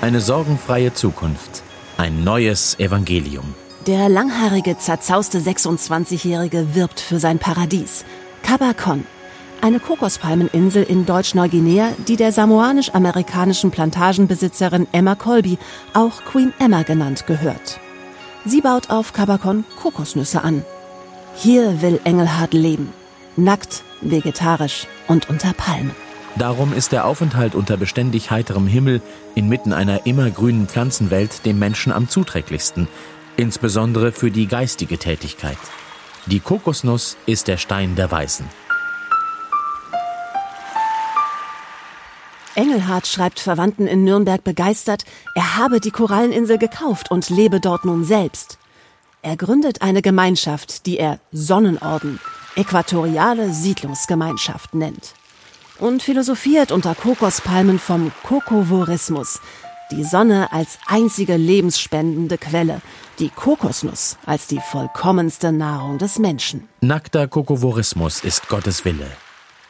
[0.01, 1.63] Eine sorgenfreie Zukunft,
[1.97, 3.55] ein neues Evangelium.
[3.87, 8.05] Der langhaarige, zerzauste 26-Jährige wirbt für sein Paradies.
[8.43, 9.05] Cabacon,
[9.63, 15.57] eine Kokospalmeninsel in Deutsch-Neuguinea, die der samoanisch-amerikanischen Plantagenbesitzerin Emma Colby,
[15.93, 17.79] auch Queen Emma genannt, gehört.
[18.45, 20.63] Sie baut auf Cabacon Kokosnüsse an.
[21.35, 22.93] Hier will Engelhard leben.
[23.37, 25.95] Nackt, vegetarisch und unter Palmen.
[26.35, 29.01] Darum ist der Aufenthalt unter beständig heiterem Himmel
[29.33, 32.87] inmitten einer immergrünen Pflanzenwelt dem Menschen am zuträglichsten–
[33.37, 35.57] insbesondere für die geistige Tätigkeit.
[36.25, 38.47] Die Kokosnuss ist der Stein der Weisen.
[42.55, 48.03] Engelhardt schreibt Verwandten in Nürnberg begeistert, er habe die Koralleninsel gekauft und lebe dort nun
[48.03, 48.57] selbst.
[49.21, 52.19] Er gründet eine Gemeinschaft, die er Sonnenorden,
[52.55, 55.13] äquatoriale Siedlungsgemeinschaft nennt.
[55.79, 59.39] Und philosophiert unter Kokospalmen vom Kokovorismus,
[59.91, 62.81] die Sonne als einzige lebensspendende Quelle,
[63.19, 66.67] die Kokosnuss als die vollkommenste Nahrung des Menschen.
[66.81, 69.09] Nackter Kokovorismus ist Gottes Wille.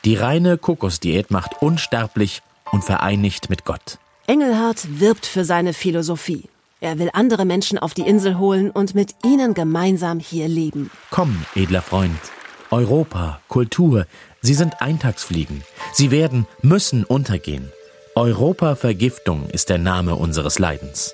[0.05, 2.41] Die reine Kokosdiät macht unsterblich
[2.73, 3.99] und vereinigt mit Gott.
[4.27, 6.49] Engelhardt wirbt für seine Philosophie.
[6.81, 10.91] Er will andere Menschen auf die Insel holen und mit ihnen gemeinsam hier leben.
[11.11, 12.19] Komm, edler Freund.
[12.71, 14.05] Europa, Kultur,
[14.41, 15.63] sie sind Eintagsfliegen.
[15.93, 17.71] Sie werden, müssen untergehen.
[18.15, 21.13] Europa-Vergiftung ist der Name unseres Leidens.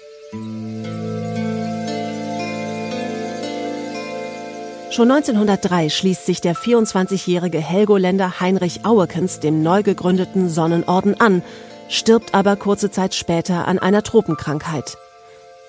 [4.91, 11.43] Schon 1903 schließt sich der 24-jährige Helgoländer Heinrich Auekens dem neu gegründeten Sonnenorden an,
[11.89, 14.97] stirbt aber kurze Zeit später an einer Tropenkrankheit.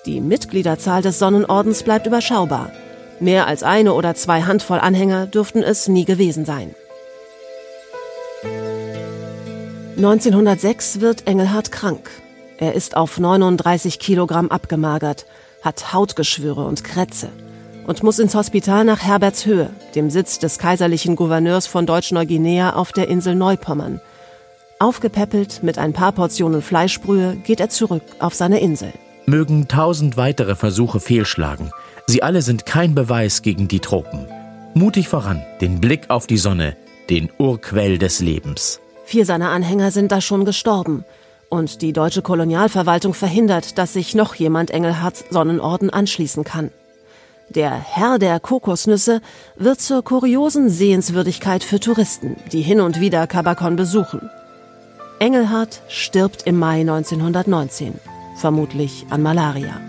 [0.07, 2.71] Die Mitgliederzahl des Sonnenordens bleibt überschaubar.
[3.19, 6.73] Mehr als eine oder zwei Handvoll Anhänger dürften es nie gewesen sein.
[9.97, 12.09] 1906 wird Engelhard krank.
[12.57, 15.27] Er ist auf 39 Kilogramm abgemagert,
[15.61, 17.29] hat Hautgeschwüre und Krätze
[17.87, 23.07] und muss ins Hospital nach Herbertshöhe, dem Sitz des kaiserlichen Gouverneurs von Deutsch-Neuguinea auf der
[23.07, 24.01] Insel Neupommern.
[24.79, 28.93] Aufgepäppelt mit ein paar Portionen Fleischbrühe geht er zurück auf seine Insel.
[29.25, 31.71] Mögen tausend weitere Versuche fehlschlagen.
[32.07, 34.27] Sie alle sind kein Beweis gegen die Tropen.
[34.73, 36.75] Mutig voran, den Blick auf die Sonne,
[37.09, 38.79] den Urquell des Lebens.
[39.05, 41.05] Vier seiner Anhänger sind da schon gestorben.
[41.49, 46.71] Und die deutsche Kolonialverwaltung verhindert, dass sich noch jemand Engelhards Sonnenorden anschließen kann.
[47.55, 49.19] Der Herr der Kokosnüsse
[49.57, 54.29] wird zur kuriosen Sehenswürdigkeit für Touristen, die hin und wieder Kabakon besuchen.
[55.19, 57.95] Engelhardt stirbt im Mai 1919,
[58.37, 59.81] vermutlich an Malaria.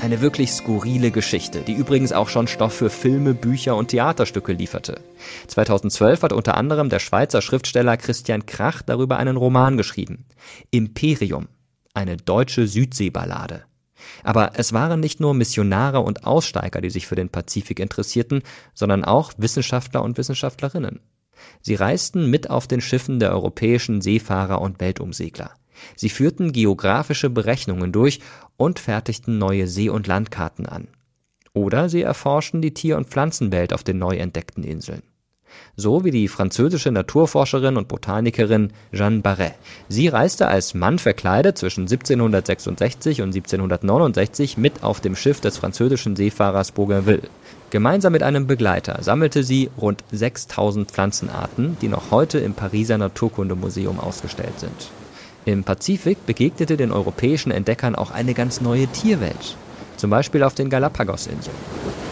[0.00, 5.00] Eine wirklich skurrile Geschichte, die übrigens auch schon Stoff für Filme, Bücher und Theaterstücke lieferte.
[5.48, 10.24] 2012 hat unter anderem der Schweizer Schriftsteller Christian Krach darüber einen Roman geschrieben.
[10.70, 11.48] Imperium,
[11.94, 13.64] eine deutsche Südseeballade.
[14.22, 18.42] Aber es waren nicht nur Missionare und Aussteiger, die sich für den Pazifik interessierten,
[18.74, 21.00] sondern auch Wissenschaftler und Wissenschaftlerinnen.
[21.60, 25.50] Sie reisten mit auf den Schiffen der europäischen Seefahrer und Weltumsegler.
[25.94, 28.20] Sie führten geografische Berechnungen durch
[28.56, 30.88] und fertigten neue See- und Landkarten an.
[31.52, 35.02] Oder sie erforschten die Tier- und Pflanzenwelt auf den neu entdeckten Inseln.
[35.76, 39.54] So wie die französische Naturforscherin und Botanikerin Jeanne Barret.
[39.88, 46.16] Sie reiste als Mann verkleidet zwischen 1766 und 1769 mit auf dem Schiff des französischen
[46.16, 47.28] Seefahrers Bougainville.
[47.70, 54.00] Gemeinsam mit einem Begleiter sammelte sie rund 6000 Pflanzenarten, die noch heute im Pariser Naturkundemuseum
[54.00, 54.90] ausgestellt sind.
[55.44, 59.56] Im Pazifik begegnete den europäischen Entdeckern auch eine ganz neue Tierwelt,
[59.96, 62.05] zum Beispiel auf den Galapagos-Inseln.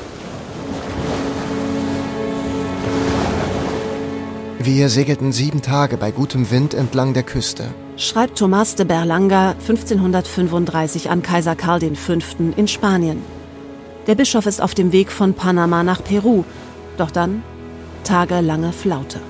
[4.66, 7.64] Wir segelten sieben Tage bei gutem Wind entlang der Küste.
[7.98, 12.14] Schreibt Thomas de Berlanga 1535 an Kaiser Karl V.
[12.57, 13.18] in Spanien.
[14.07, 16.44] Der Bischof ist auf dem Weg von Panama nach Peru,
[16.96, 17.42] doch dann
[18.05, 19.20] tagelange Flaute.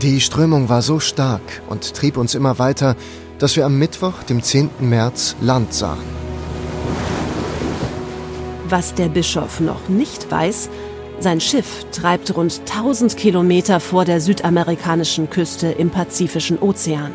[0.00, 2.94] Die Strömung war so stark und trieb uns immer weiter,
[3.40, 4.70] dass wir am Mittwoch, dem 10.
[4.78, 6.04] März, Land sahen.
[8.68, 10.70] Was der Bischof noch nicht weiß,
[11.24, 17.12] sein Schiff treibt rund 1000 Kilometer vor der südamerikanischen Küste im Pazifischen Ozean.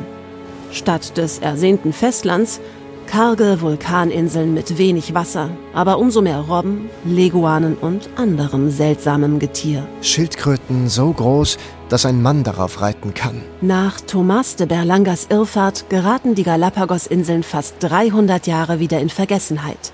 [0.71, 2.59] Statt des ersehnten Festlands
[3.05, 9.87] karge Vulkaninseln mit wenig Wasser, aber umso mehr Robben, Leguanen und anderem seltsamem Getier.
[10.01, 11.57] Schildkröten so groß,
[11.89, 13.43] dass ein Mann darauf reiten kann.
[13.61, 19.93] Nach Thomas de Berlangas Irrfahrt geraten die Galapagos-Inseln fast 300 Jahre wieder in Vergessenheit.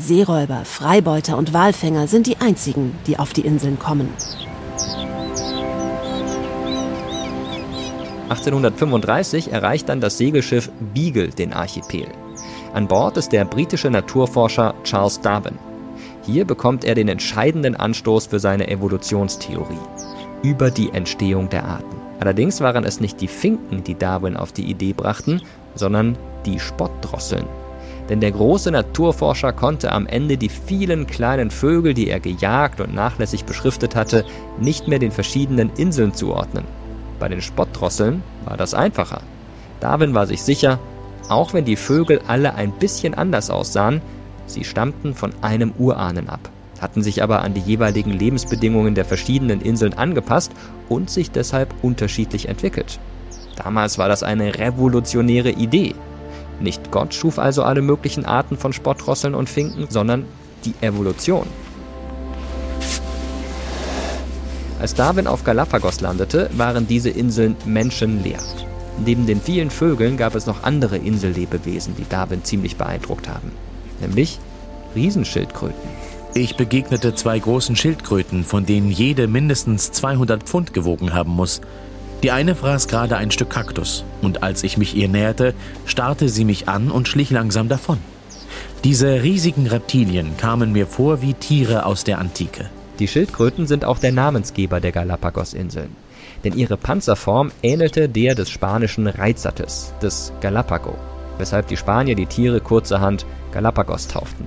[0.00, 4.08] Seeräuber, Freibeuter und Walfänger sind die einzigen, die auf die Inseln kommen.
[8.30, 12.06] 1835 erreicht dann das Segelschiff Beagle den Archipel.
[12.72, 15.58] An Bord ist der britische Naturforscher Charles Darwin.
[16.24, 19.74] Hier bekommt er den entscheidenden Anstoß für seine Evolutionstheorie
[20.42, 21.96] über die Entstehung der Arten.
[22.20, 25.42] Allerdings waren es nicht die Finken, die Darwin auf die Idee brachten,
[25.74, 26.16] sondern
[26.46, 27.46] die Spottdrosseln.
[28.10, 32.92] Denn der große Naturforscher konnte am Ende die vielen kleinen Vögel, die er gejagt und
[32.92, 34.24] nachlässig beschriftet hatte,
[34.60, 36.64] nicht mehr den verschiedenen Inseln zuordnen.
[37.20, 39.22] Bei den Spottdrosseln war das einfacher.
[39.78, 40.80] Darwin war sich sicher,
[41.28, 44.02] auch wenn die Vögel alle ein bisschen anders aussahen,
[44.46, 46.40] sie stammten von einem Urahnen ab,
[46.80, 50.50] hatten sich aber an die jeweiligen Lebensbedingungen der verschiedenen Inseln angepasst
[50.88, 52.98] und sich deshalb unterschiedlich entwickelt.
[53.54, 55.94] Damals war das eine revolutionäre Idee.
[56.60, 60.24] Nicht Gott schuf also alle möglichen Arten von Spottrosseln und Finken, sondern
[60.64, 61.46] die Evolution.
[64.78, 68.38] Als Darwin auf Galapagos landete, waren diese Inseln menschenleer.
[69.04, 73.52] Neben den vielen Vögeln gab es noch andere Insellebewesen, die Darwin ziemlich beeindruckt haben.
[74.00, 74.38] Nämlich
[74.94, 75.88] Riesenschildkröten.
[76.34, 81.60] Ich begegnete zwei großen Schildkröten, von denen jede mindestens 200 Pfund gewogen haben muss.
[82.22, 85.54] Die eine fraß gerade ein Stück Kaktus, und als ich mich ihr näherte,
[85.86, 87.98] starrte sie mich an und schlich langsam davon.
[88.84, 92.68] Diese riesigen Reptilien kamen mir vor wie Tiere aus der Antike.
[92.98, 95.96] Die Schildkröten sind auch der Namensgeber der Galapagos-Inseln
[96.44, 100.94] denn ihre Panzerform ähnelte der des spanischen Reitsattes, des Galapago,
[101.38, 104.46] weshalb die Spanier die Tiere kurzerhand Galapagos tauften.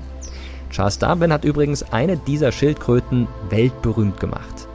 [0.70, 4.68] Charles Darwin hat übrigens eine dieser Schildkröten weltberühmt gemacht.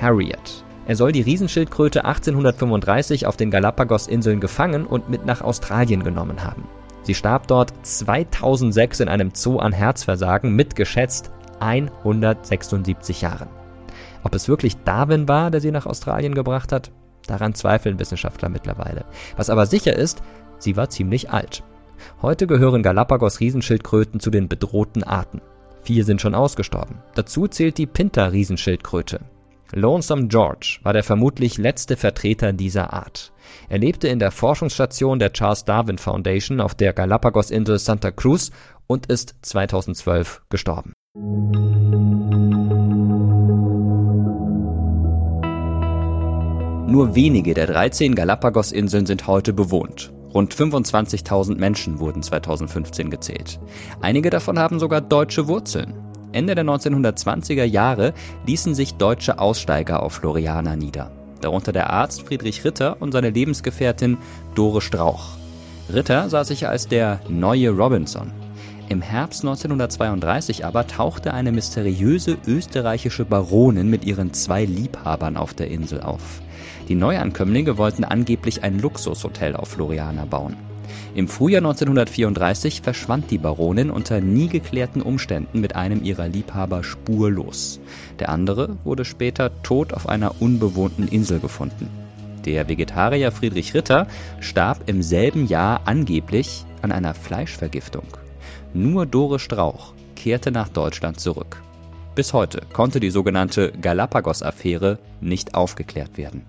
[0.00, 0.64] Harriet.
[0.86, 6.64] Er soll die Riesenschildkröte 1835 auf den Galapagos-Inseln gefangen und mit nach Australien genommen haben.
[7.02, 13.48] Sie starb dort 2006 in einem Zoo an Herzversagen mit geschätzt 176 Jahren.
[14.22, 16.90] Ob es wirklich Darwin war, der sie nach Australien gebracht hat,
[17.26, 19.04] daran zweifeln Wissenschaftler mittlerweile.
[19.36, 20.22] Was aber sicher ist,
[20.58, 21.62] sie war ziemlich alt.
[22.22, 25.40] Heute gehören Galapagos Riesenschildkröten zu den bedrohten Arten.
[25.82, 26.98] Vier sind schon ausgestorben.
[27.14, 29.20] Dazu zählt die Pinter-Riesenschildkröte.
[29.72, 33.32] Lonesome George war der vermutlich letzte Vertreter dieser Art.
[33.68, 38.50] Er lebte in der Forschungsstation der Charles Darwin Foundation auf der Galapagos-Insel Santa Cruz
[38.86, 40.92] und ist 2012 gestorben.
[46.90, 50.12] Nur wenige der 13 Galapagos-Inseln sind heute bewohnt.
[50.34, 53.60] Rund 25.000 Menschen wurden 2015 gezählt.
[54.00, 56.09] Einige davon haben sogar deutsche Wurzeln.
[56.32, 58.14] Ende der 1920er Jahre
[58.46, 61.10] ließen sich deutsche Aussteiger auf Floriana nieder.
[61.40, 64.18] Darunter der Arzt Friedrich Ritter und seine Lebensgefährtin
[64.54, 65.30] Dore Strauch.
[65.92, 68.30] Ritter sah sich als der neue Robinson.
[68.88, 75.68] Im Herbst 1932 aber tauchte eine mysteriöse österreichische Baronin mit ihren zwei Liebhabern auf der
[75.68, 76.42] Insel auf.
[76.88, 80.56] Die Neuankömmlinge wollten angeblich ein Luxushotel auf Floriana bauen.
[81.14, 87.80] Im Frühjahr 1934 verschwand die Baronin unter nie geklärten Umständen mit einem ihrer Liebhaber spurlos.
[88.18, 91.88] Der andere wurde später tot auf einer unbewohnten Insel gefunden.
[92.44, 94.06] Der Vegetarier Friedrich Ritter
[94.40, 98.06] starb im selben Jahr angeblich an einer Fleischvergiftung.
[98.72, 101.62] Nur Dore Strauch kehrte nach Deutschland zurück.
[102.14, 106.44] Bis heute konnte die sogenannte Galapagos-Affäre nicht aufgeklärt werden.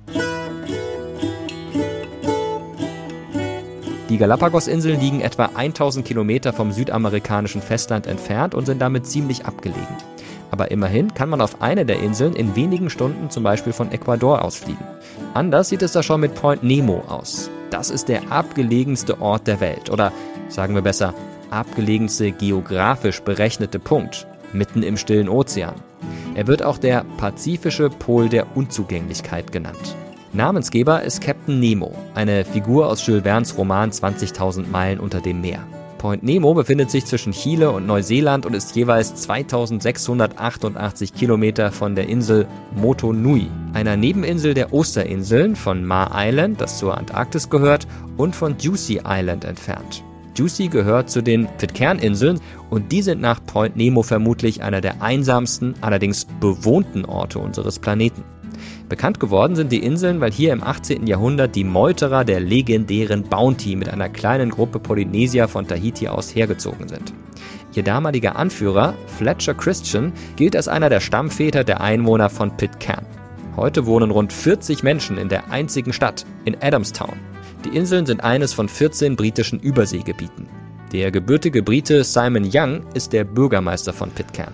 [4.12, 9.96] Die Galapagos-Inseln liegen etwa 1000 Kilometer vom südamerikanischen Festland entfernt und sind damit ziemlich abgelegen.
[10.52, 14.44] Aber immerhin kann man auf eine der Inseln in wenigen Stunden zum Beispiel von Ecuador
[14.44, 14.86] ausfliegen.
[15.34, 17.50] Anders sieht es da schon mit Point Nemo aus.
[17.70, 20.12] Das ist der abgelegenste Ort der Welt oder
[20.50, 21.14] sagen wir besser,
[21.50, 25.76] abgelegenste geografisch berechnete Punkt mitten im stillen Ozean.
[26.36, 29.96] Er wird auch der pazifische Pol der Unzugänglichkeit genannt.
[30.34, 35.60] Namensgeber ist Captain Nemo, eine Figur aus Jules Verne's Roman 20.000 Meilen unter dem Meer.
[35.98, 42.08] Point Nemo befindet sich zwischen Chile und Neuseeland und ist jeweils 2688 Kilometer von der
[42.08, 48.34] Insel Moto Nui, einer Nebeninsel der Osterinseln von Ma Island, das zur Antarktis gehört, und
[48.34, 50.02] von Juicy Island entfernt.
[50.38, 55.74] Juicy gehört zu den Pitcairn-Inseln und die sind nach Point Nemo vermutlich einer der einsamsten,
[55.82, 58.24] allerdings bewohnten Orte unseres Planeten.
[58.92, 61.08] Bekannt geworden sind die Inseln, weil hier im 18.
[61.08, 66.90] Jahrhundert die Meuterer der legendären Bounty mit einer kleinen Gruppe Polynesier von Tahiti aus hergezogen
[66.90, 67.14] sind.
[67.74, 73.06] Ihr damaliger Anführer, Fletcher Christian, gilt als einer der Stammväter der Einwohner von Pitcairn.
[73.56, 77.16] Heute wohnen rund 40 Menschen in der einzigen Stadt, in Adamstown.
[77.64, 80.50] Die Inseln sind eines von 14 britischen Überseegebieten.
[80.92, 84.54] Der gebürtige Brite Simon Young ist der Bürgermeister von Pitcairn.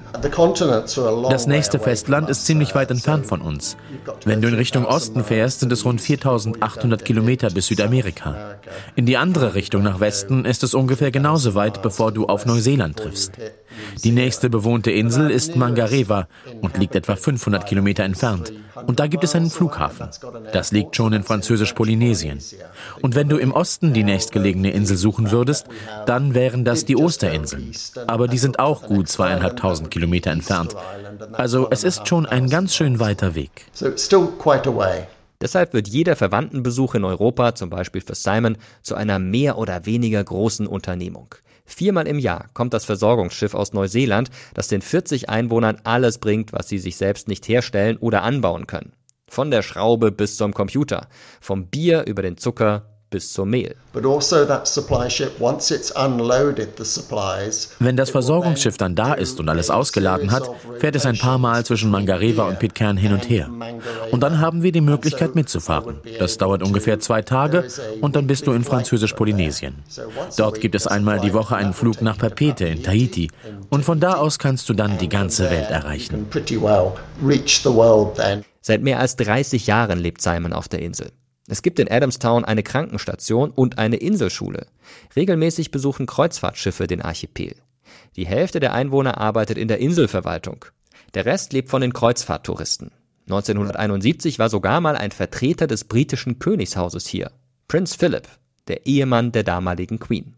[1.31, 3.75] Das nächste Festland ist ziemlich weit entfernt von uns.
[4.23, 8.57] Wenn du in Richtung Osten fährst, sind es rund 4800 Kilometer bis Südamerika.
[8.95, 12.97] In die andere Richtung nach Westen ist es ungefähr genauso weit, bevor du auf Neuseeland
[12.97, 13.31] triffst.
[14.03, 16.27] Die nächste bewohnte Insel ist Mangareva
[16.61, 18.53] und liegt etwa 500 Kilometer entfernt.
[18.85, 20.09] Und da gibt es einen Flughafen.
[20.53, 22.39] Das liegt schon in Französisch-Polynesien.
[23.01, 25.67] Und wenn du im Osten die nächstgelegene Insel suchen würdest,
[26.05, 27.71] dann wären das die Osterinseln.
[28.07, 30.75] Aber die sind auch gut zweieinhalbtausend Kilometer entfernt.
[31.33, 33.65] Also es ist schon ein ganz schön weiter Weg.
[35.39, 40.23] Deshalb wird jeder Verwandtenbesuch in Europa, zum Beispiel für Simon, zu einer mehr oder weniger
[40.23, 41.35] großen Unternehmung.
[41.67, 46.69] Viermal im Jahr kommt das Versorgungsschiff aus Neuseeland, das den 40 Einwohnern alles bringt, was
[46.69, 48.93] sie sich selbst nicht herstellen oder anbauen können.
[49.29, 51.09] Von der Schraube bis zum Computer,
[51.41, 53.75] vom Bier über den Zucker bis zum Mehl.
[53.93, 54.19] Also
[57.79, 60.49] Wenn das Versorgungsschiff dann da ist und alles ausgeladen hat,
[60.79, 63.49] fährt es ein paar Mal zwischen Mangareva und Pitcairn hin und her.
[64.11, 66.01] Und dann haben wir die Möglichkeit mitzufahren.
[66.19, 67.67] Das dauert ungefähr zwei Tage
[68.01, 69.75] und dann bist du in Französisch-Polynesien.
[70.37, 73.29] Dort gibt es einmal die Woche einen Flug nach Papete in Tahiti
[73.69, 76.27] und von da aus kannst du dann die ganze Welt erreichen.
[78.61, 81.11] Seit mehr als 30 Jahren lebt Simon auf der Insel.
[81.47, 84.67] Es gibt in Adamstown eine Krankenstation und eine Inselschule.
[85.15, 87.55] Regelmäßig besuchen Kreuzfahrtschiffe den Archipel.
[88.17, 90.65] Die Hälfte der Einwohner arbeitet in der Inselverwaltung.
[91.13, 92.91] Der Rest lebt von den Kreuzfahrttouristen.
[93.27, 97.31] 1971 war sogar mal ein Vertreter des britischen Königshauses hier,
[97.67, 98.27] Prinz Philip,
[98.67, 100.36] der Ehemann der damaligen Queen.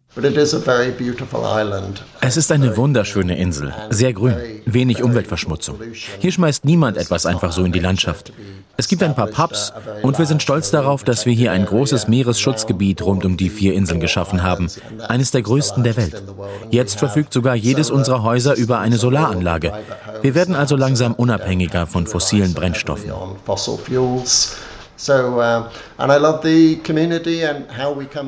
[2.21, 4.35] Es ist eine wunderschöne Insel, sehr grün,
[4.65, 5.79] wenig Umweltverschmutzung.
[6.17, 8.33] Hier schmeißt niemand etwas einfach so in die Landschaft.
[8.75, 12.07] Es gibt ein paar Pubs und wir sind stolz darauf, dass wir hier ein großes
[12.07, 14.67] Meeresschutzgebiet rund um die vier Inseln geschaffen haben,
[15.07, 16.23] eines der größten der Welt.
[16.71, 19.73] Jetzt verfügt sogar jedes unserer Häuser über eine Solaranlage.
[20.23, 23.11] Wir werden also langsam unabhängiger von fossilen Brennstoffen.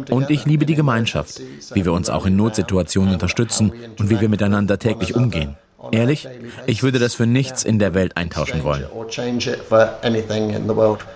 [0.10, 1.42] Und ich liebe die Gemeinschaft,
[1.74, 5.58] wie wir uns auch in Notsituationen unterstützen und wie wir miteinander täglich umgehen.
[5.92, 6.28] Ehrlich,
[6.68, 8.86] ich würde das für nichts in der Welt eintauschen wollen.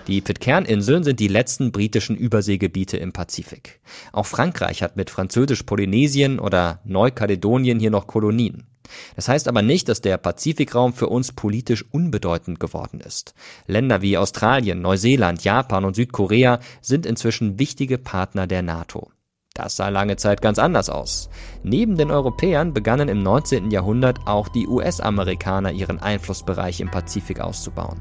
[0.06, 3.80] Die Pitcairn-Inseln sind die letzten britischen Überseegebiete im Pazifik.
[4.12, 8.66] Auch Frankreich hat mit Französisch-Polynesien oder Neukaledonien hier noch Kolonien.
[9.14, 13.34] Das heißt aber nicht, dass der Pazifikraum für uns politisch unbedeutend geworden ist.
[13.66, 19.10] Länder wie Australien, Neuseeland, Japan und Südkorea sind inzwischen wichtige Partner der NATO.
[19.56, 21.30] Das sah lange Zeit ganz anders aus.
[21.62, 23.70] Neben den Europäern begannen im 19.
[23.70, 27.98] Jahrhundert auch die US-Amerikaner ihren Einflussbereich im Pazifik auszubauen.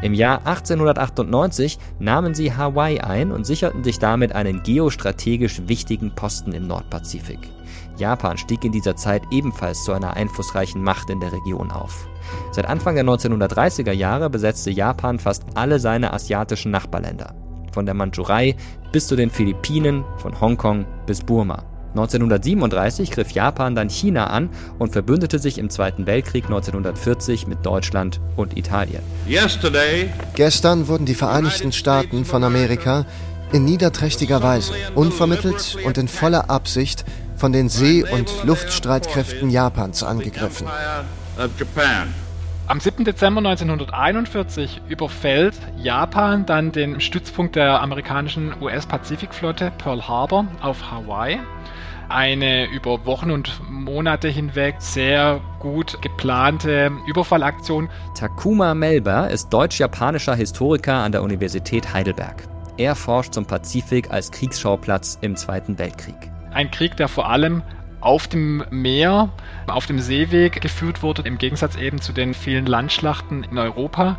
[0.00, 6.52] Im Jahr 1898 nahmen sie Hawaii ein und sicherten sich damit einen geostrategisch wichtigen Posten
[6.52, 7.40] im Nordpazifik.
[7.98, 12.08] Japan stieg in dieser Zeit ebenfalls zu einer einflussreichen Macht in der Region auf.
[12.52, 17.34] Seit Anfang der 1930er Jahre besetzte Japan fast alle seine asiatischen Nachbarländer.
[17.76, 18.56] Von der Mandschurei
[18.90, 21.62] bis zu den Philippinen, von Hongkong bis Burma.
[21.90, 24.48] 1937 griff Japan dann China an
[24.78, 29.02] und verbündete sich im Zweiten Weltkrieg 1940 mit Deutschland und Italien.
[30.34, 33.04] Gestern wurden die Vereinigten Staaten von Amerika
[33.52, 37.04] in niederträchtiger Weise, unvermittelt und in voller Absicht
[37.36, 40.66] von den See- und Luftstreitkräften Japans angegriffen.
[42.68, 43.04] Am 7.
[43.04, 51.38] Dezember 1941 überfällt Japan dann den Stützpunkt der amerikanischen US-Pazifikflotte Pearl Harbor auf Hawaii.
[52.08, 57.88] Eine über Wochen und Monate hinweg sehr gut geplante Überfallaktion.
[58.16, 62.48] Takuma Melba ist deutsch-japanischer Historiker an der Universität Heidelberg.
[62.78, 66.32] Er forscht zum Pazifik als Kriegsschauplatz im Zweiten Weltkrieg.
[66.52, 67.62] Ein Krieg, der vor allem
[68.00, 69.30] auf dem Meer,
[69.66, 74.18] auf dem Seeweg geführt wurde, im Gegensatz eben zu den vielen Landschlachten in Europa.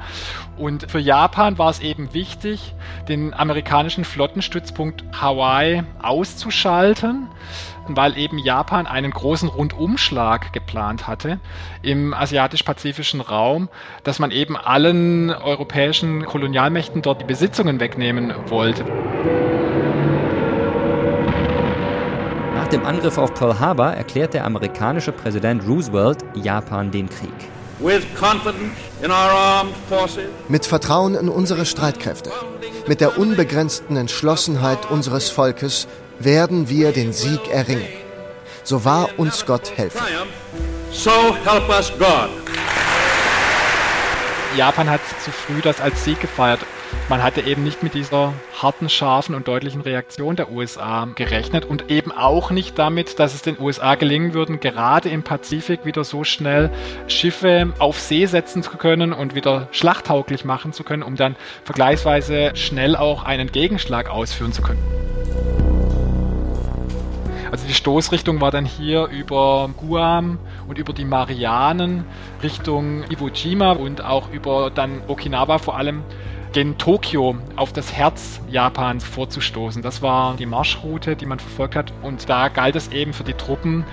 [0.57, 2.73] Und für Japan war es eben wichtig,
[3.07, 7.27] den amerikanischen Flottenstützpunkt Hawaii auszuschalten,
[7.87, 11.39] weil eben Japan einen großen Rundumschlag geplant hatte
[11.81, 13.69] im asiatisch-pazifischen Raum,
[14.03, 18.85] dass man eben allen europäischen Kolonialmächten dort die Besitzungen wegnehmen wollte.
[22.67, 27.31] Nach dem Angriff auf Pearl Harbor erklärt der amerikanische Präsident Roosevelt Japan den Krieg.
[30.49, 32.29] Mit Vertrauen in unsere Streitkräfte,
[32.85, 35.87] mit der unbegrenzten Entschlossenheit unseres Volkes
[36.19, 37.87] werden wir den Sieg erringen.
[38.65, 39.99] So wahr uns Gott helfe.
[44.57, 46.59] Japan hat zu früh das als Sieg gefeiert.
[47.09, 51.89] Man hatte eben nicht mit dieser harten, scharfen und deutlichen Reaktion der USA gerechnet und
[51.89, 56.23] eben auch nicht damit, dass es den USA gelingen würde, gerade im Pazifik wieder so
[56.23, 56.69] schnell
[57.07, 62.51] Schiffe auf See setzen zu können und wieder schlachttauglich machen zu können, um dann vergleichsweise
[62.55, 64.83] schnell auch einen Gegenschlag ausführen zu können.
[67.51, 72.03] Also die Stoßrichtung war dann hier über Guam und über die Marianen
[72.43, 76.03] Richtung Iwo Jima und auch über dann Okinawa vor allem
[76.57, 79.83] den Tokio auf das Herz Japans vorzustoßen.
[79.83, 81.93] Das war die Marschroute, die man verfolgt hat.
[82.01, 83.85] Und da galt es eben für die Truppen,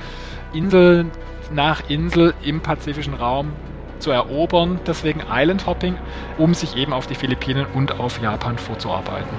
[0.54, 1.04] Insel
[1.52, 3.52] nach Insel im pazifischen Raum
[3.98, 5.96] zu erobern, deswegen Island Hopping,
[6.38, 9.36] um sich eben auf die Philippinen und auf Japan vorzuarbeiten.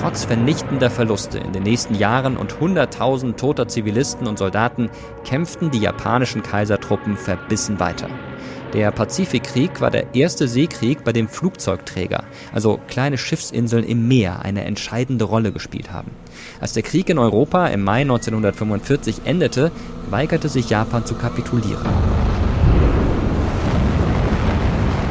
[0.00, 4.88] Trotz vernichtender Verluste in den nächsten Jahren und hunderttausend toter Zivilisten und Soldaten
[5.24, 8.08] kämpften die japanischen Kaisertruppen verbissen weiter.
[8.74, 14.64] Der Pazifikkrieg war der erste Seekrieg, bei dem Flugzeugträger, also kleine Schiffsinseln im Meer, eine
[14.64, 16.10] entscheidende Rolle gespielt haben.
[16.60, 19.72] Als der Krieg in Europa im Mai 1945 endete,
[20.10, 21.86] weigerte sich Japan zu kapitulieren.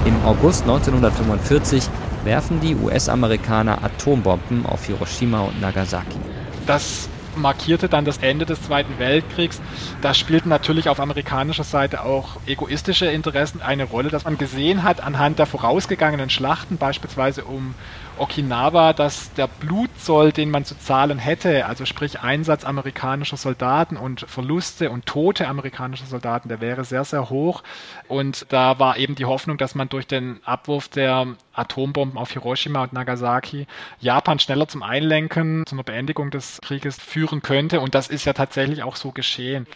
[0.06, 1.90] Im August 1945
[2.26, 6.20] werfen die US-Amerikaner Atombomben auf Hiroshima und Nagasaki.
[6.68, 9.62] Das markierte dann das Ende des Zweiten Weltkriegs.
[10.02, 15.02] Da spielten natürlich auf amerikanischer Seite auch egoistische Interessen eine Rolle, dass man gesehen hat
[15.02, 17.76] anhand der vorausgegangenen Schlachten, beispielsweise um
[18.20, 24.22] Okinawa, dass der Blutzoll, den man zu zahlen hätte, also sprich Einsatz amerikanischer Soldaten und
[24.22, 27.64] Verluste und Tote amerikanischer Soldaten, der wäre sehr, sehr hoch.
[28.08, 32.84] Und da war eben die Hoffnung, dass man durch den Abwurf der Atombomben auf Hiroshima
[32.84, 33.68] und Nagasaki
[34.00, 37.82] Japan schneller zum Einlenken, zu einer Beendigung des Krieges führen könnte.
[37.82, 39.68] Und das ist ja tatsächlich auch so geschehen.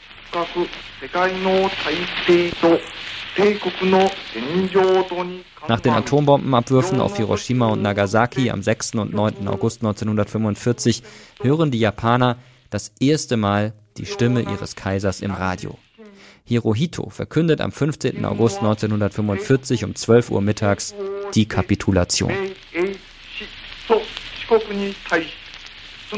[5.68, 8.96] Nach den Atombombenabwürfen auf Hiroshima und Nagasaki am 6.
[8.96, 9.48] und 9.
[9.48, 11.02] August 1945
[11.42, 12.38] hören die Japaner
[12.70, 15.78] das erste Mal die Stimme ihres Kaisers im Radio.
[16.44, 18.26] Hirohito verkündet am 15.
[18.26, 20.94] August 1945 um 12 Uhr mittags
[21.34, 22.34] die Kapitulation.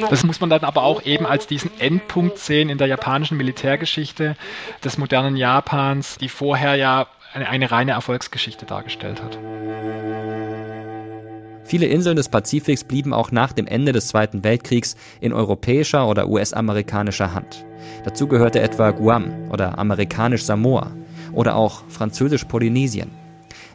[0.10, 4.36] Das muss man dann aber auch eben als diesen Endpunkt sehen in der japanischen Militärgeschichte
[4.84, 9.38] des modernen Japans, die vorher ja eine, eine reine Erfolgsgeschichte dargestellt hat.
[11.66, 16.28] Viele Inseln des Pazifiks blieben auch nach dem Ende des Zweiten Weltkriegs in europäischer oder
[16.28, 17.66] US-amerikanischer Hand.
[18.04, 20.92] Dazu gehörte etwa Guam oder amerikanisch Samoa
[21.32, 23.12] oder auch französisch Polynesien.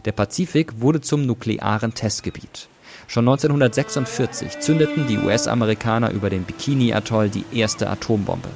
[0.05, 2.69] Der Pazifik wurde zum nuklearen Testgebiet.
[3.11, 8.51] Schon 1946 zündeten die US-Amerikaner über den Bikini-Atoll die erste Atombombe.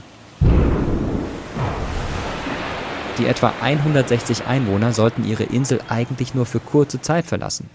[3.16, 7.70] Die etwa 160 Einwohner sollten ihre Insel eigentlich nur für kurze Zeit verlassen.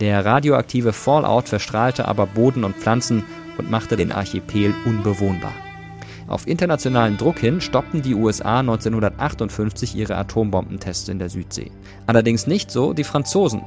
[0.00, 3.24] Der radioaktive Fallout verstrahlte aber Boden und Pflanzen
[3.58, 5.52] und machte den Archipel unbewohnbar.
[6.28, 11.70] Auf internationalen Druck hin stoppten die USA 1958 ihre Atombombentests in der Südsee.
[12.06, 13.60] Allerdings nicht so die Franzosen,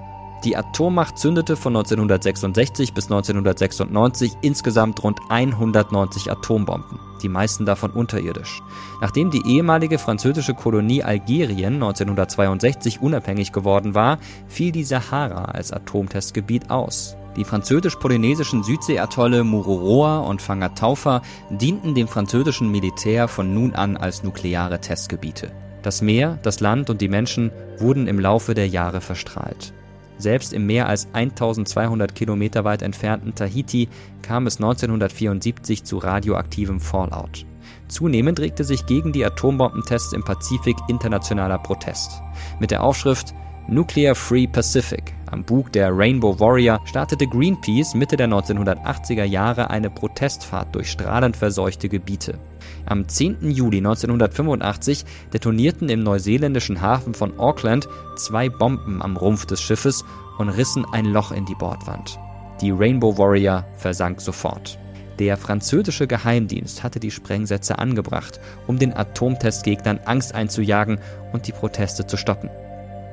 [0.44, 8.62] die Atommacht zündete von 1966 bis 1996 insgesamt rund 190 Atombomben, die meisten davon unterirdisch.
[9.02, 16.70] Nachdem die ehemalige französische Kolonie Algerien 1962 unabhängig geworden war, fiel die Sahara als Atomtestgebiet
[16.70, 17.18] aus.
[17.36, 24.80] Die französisch-polynesischen Südseeatolle Mururoa und Fangataufa dienten dem französischen Militär von nun an als nukleare
[24.80, 25.52] Testgebiete.
[25.82, 29.74] Das Meer, das Land und die Menschen wurden im Laufe der Jahre verstrahlt.
[30.18, 33.90] Selbst im mehr als 1200 Kilometer weit entfernten Tahiti
[34.22, 37.46] kam es 1974 zu radioaktivem Fallout.
[37.88, 42.22] Zunehmend regte sich gegen die Atombombentests im Pazifik internationaler Protest.
[42.60, 43.34] Mit der Aufschrift
[43.68, 49.90] Nuclear Free Pacific am Bug der Rainbow Warrior startete Greenpeace Mitte der 1980er Jahre eine
[49.90, 52.40] Protestfahrt durch strahlend verseuchte Gebiete.
[52.88, 53.50] Am 10.
[53.50, 60.06] Juli 1985 detonierten im neuseeländischen Hafen von Auckland zwei Bomben am Rumpf des Schiffes
[60.38, 62.20] und rissen ein Loch in die Bordwand.
[62.62, 64.78] Die Rainbow Warrior versank sofort.
[65.20, 71.00] Der französische Geheimdienst hatte die Sprengsätze angebracht, um den Atomtestgegnern Angst einzujagen
[71.32, 72.50] und die Proteste zu stoppen.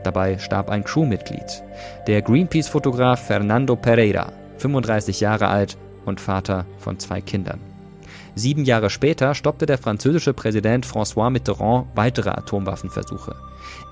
[0.03, 1.63] Dabei starb ein Crewmitglied,
[2.09, 7.72] der Greenpeace-Fotograf Fernando Pereira, 35 Jahre alt und Vater von zwei Kindern.
[8.35, 13.37] Sieben Jahre später stoppte der französische Präsident François Mitterrand weitere Atomwaffenversuche.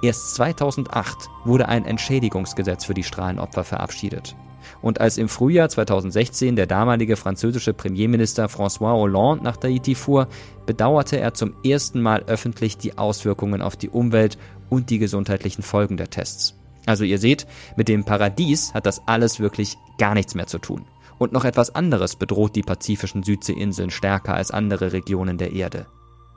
[0.02, 4.34] Erst 2008 wurde ein Entschädigungsgesetz für die Strahlenopfer verabschiedet.
[4.80, 10.26] Und als im Frühjahr 2016 der damalige französische Premierminister François Hollande nach Tahiti fuhr,
[10.64, 14.38] bedauerte er zum ersten Mal öffentlich die Auswirkungen auf die Umwelt
[14.70, 16.56] und die gesundheitlichen Folgen der Tests.
[16.86, 20.86] Also ihr seht, mit dem Paradies hat das alles wirklich gar nichts mehr zu tun.
[21.20, 25.84] Und noch etwas anderes bedroht die pazifischen Südseeinseln stärker als andere Regionen der Erde.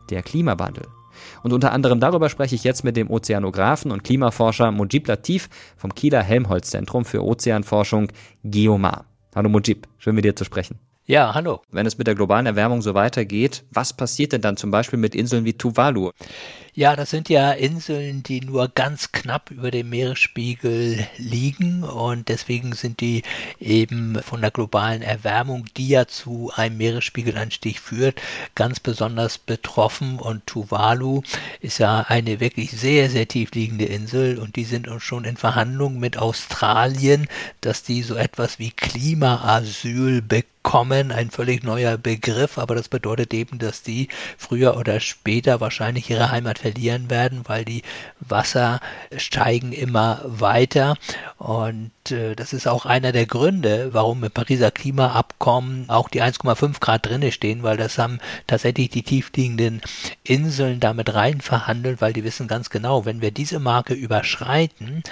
[0.09, 0.87] Der Klimawandel.
[1.41, 5.95] Und unter anderem darüber spreche ich jetzt mit dem Ozeanographen und Klimaforscher Mujib Latif vom
[5.95, 8.09] Kieler Helmholtz Zentrum für Ozeanforschung
[8.43, 9.05] Geomar.
[9.33, 10.79] Hallo Mujib, schön mit dir zu sprechen.
[11.05, 11.61] Ja, hallo.
[11.69, 15.15] Wenn es mit der globalen Erwärmung so weitergeht, was passiert denn dann zum Beispiel mit
[15.15, 16.11] Inseln wie Tuvalu?
[16.73, 22.71] Ja, das sind ja Inseln, die nur ganz knapp über dem Meeresspiegel liegen und deswegen
[22.71, 23.23] sind die
[23.59, 28.21] eben von der globalen Erwärmung, die ja zu einem Meeresspiegelanstieg führt,
[28.55, 31.21] ganz besonders betroffen und Tuvalu
[31.59, 35.35] ist ja eine wirklich sehr, sehr tief liegende Insel und die sind uns schon in
[35.35, 37.27] Verhandlungen mit Australien,
[37.59, 40.52] dass die so etwas wie Klimaasyl bekommen,
[41.11, 44.07] ein völlig neuer Begriff, aber das bedeutet eben, dass die
[44.37, 47.83] früher oder später wahrscheinlich ihre Heimat verlieren werden, weil die
[48.19, 48.79] Wasser
[49.15, 50.95] steigen immer weiter.
[51.37, 56.79] Und äh, das ist auch einer der Gründe, warum im Pariser Klimaabkommen auch die 1,5
[56.79, 59.81] Grad drinne stehen, weil das haben tatsächlich die tiefliegenden
[60.23, 65.03] Inseln damit rein verhandelt, weil die wissen ganz genau, wenn wir diese Marke überschreiten,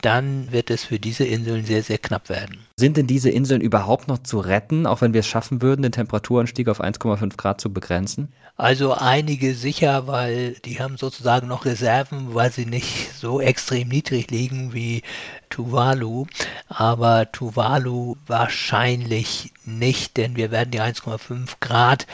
[0.00, 2.58] dann wird es für diese Inseln sehr, sehr knapp werden.
[2.76, 5.92] Sind denn diese Inseln überhaupt noch zu retten, auch wenn wir es schaffen würden, den
[5.92, 8.32] Temperaturanstieg auf 1,5 Grad zu begrenzen?
[8.56, 14.32] Also einige sicher, weil die haben sozusagen noch Reserven, weil sie nicht so extrem niedrig
[14.32, 15.02] liegen wie
[15.48, 16.26] Tuvalu.
[16.68, 22.06] Aber Tuvalu wahrscheinlich nicht, denn wir werden die 1,5 Grad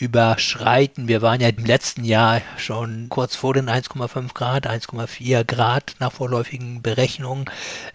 [0.00, 1.08] überschreiten.
[1.08, 6.12] Wir waren ja im letzten Jahr schon kurz vor den 1,5 Grad, 1,4 Grad nach
[6.12, 7.46] vorläufigen Berechnungen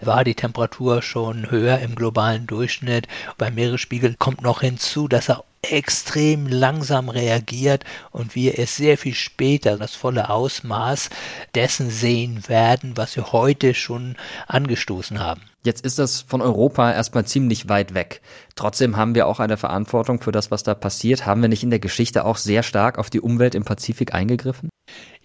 [0.01, 3.07] war die Temperatur schon höher im globalen Durchschnitt.
[3.37, 9.15] Beim Meeresspiegel kommt noch hinzu, dass er extrem langsam reagiert und wir es sehr viel
[9.15, 11.09] später das volle Ausmaß
[11.55, 15.41] dessen sehen werden, was wir heute schon angestoßen haben.
[15.65, 18.21] Jetzt ist das von Europa erstmal ziemlich weit weg.
[18.55, 21.25] Trotzdem haben wir auch eine Verantwortung für das, was da passiert.
[21.25, 24.69] Haben wir nicht in der Geschichte auch sehr stark auf die Umwelt im Pazifik eingegriffen?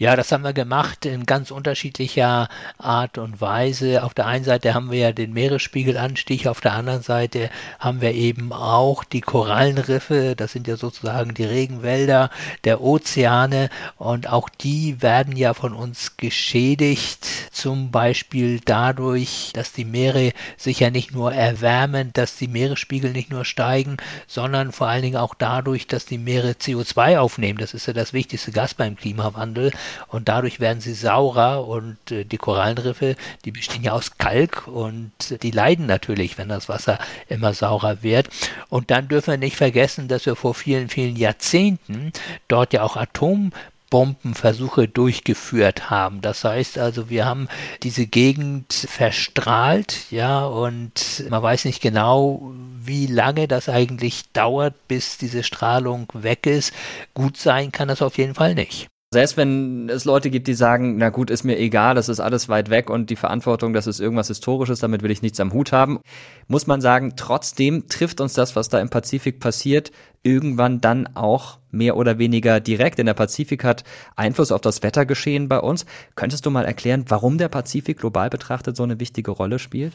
[0.00, 4.04] Ja, das haben wir gemacht in ganz unterschiedlicher Art und Weise.
[4.04, 8.12] Auf der einen Seite haben wir ja den Meeresspiegelanstieg, auf der anderen Seite haben wir
[8.12, 12.30] eben auch die Korallenriffe, das sind ja sozusagen die Regenwälder
[12.62, 19.84] der Ozeane und auch die werden ja von uns geschädigt, zum Beispiel dadurch, dass die
[19.84, 23.96] Meere sich ja nicht nur erwärmen, dass die Meeresspiegel nicht nur steigen,
[24.28, 27.58] sondern vor allen Dingen auch dadurch, dass die Meere CO2 aufnehmen.
[27.58, 29.72] Das ist ja das wichtigste Gas beim Klimawandel
[30.08, 35.12] und dadurch werden sie saurer und äh, die Korallenriffe, die bestehen ja aus Kalk und
[35.42, 38.28] die leiden natürlich, wenn das Wasser immer saurer wird.
[38.68, 42.12] Und dann dürfen wir nicht vergessen, dass wir vor vielen, vielen Jahrzehnten
[42.48, 43.52] dort ja auch Atom
[43.90, 46.20] Bombenversuche durchgeführt haben.
[46.20, 47.48] Das heißt also, wir haben
[47.82, 55.18] diese Gegend verstrahlt, ja, und man weiß nicht genau, wie lange das eigentlich dauert, bis
[55.18, 56.72] diese Strahlung weg ist.
[57.14, 58.88] Gut sein kann das auf jeden Fall nicht.
[59.10, 62.50] Selbst wenn es Leute gibt, die sagen, na gut, ist mir egal, das ist alles
[62.50, 65.72] weit weg und die Verantwortung, das ist irgendwas Historisches, damit will ich nichts am Hut
[65.72, 66.00] haben,
[66.46, 69.92] muss man sagen, trotzdem trifft uns das, was da im Pazifik passiert,
[70.22, 72.98] irgendwann dann auch mehr oder weniger direkt.
[72.98, 73.84] Denn der Pazifik hat
[74.16, 75.86] Einfluss auf das Wettergeschehen bei uns.
[76.14, 79.92] Könntest du mal erklären, warum der Pazifik global betrachtet so eine wichtige Rolle spielt?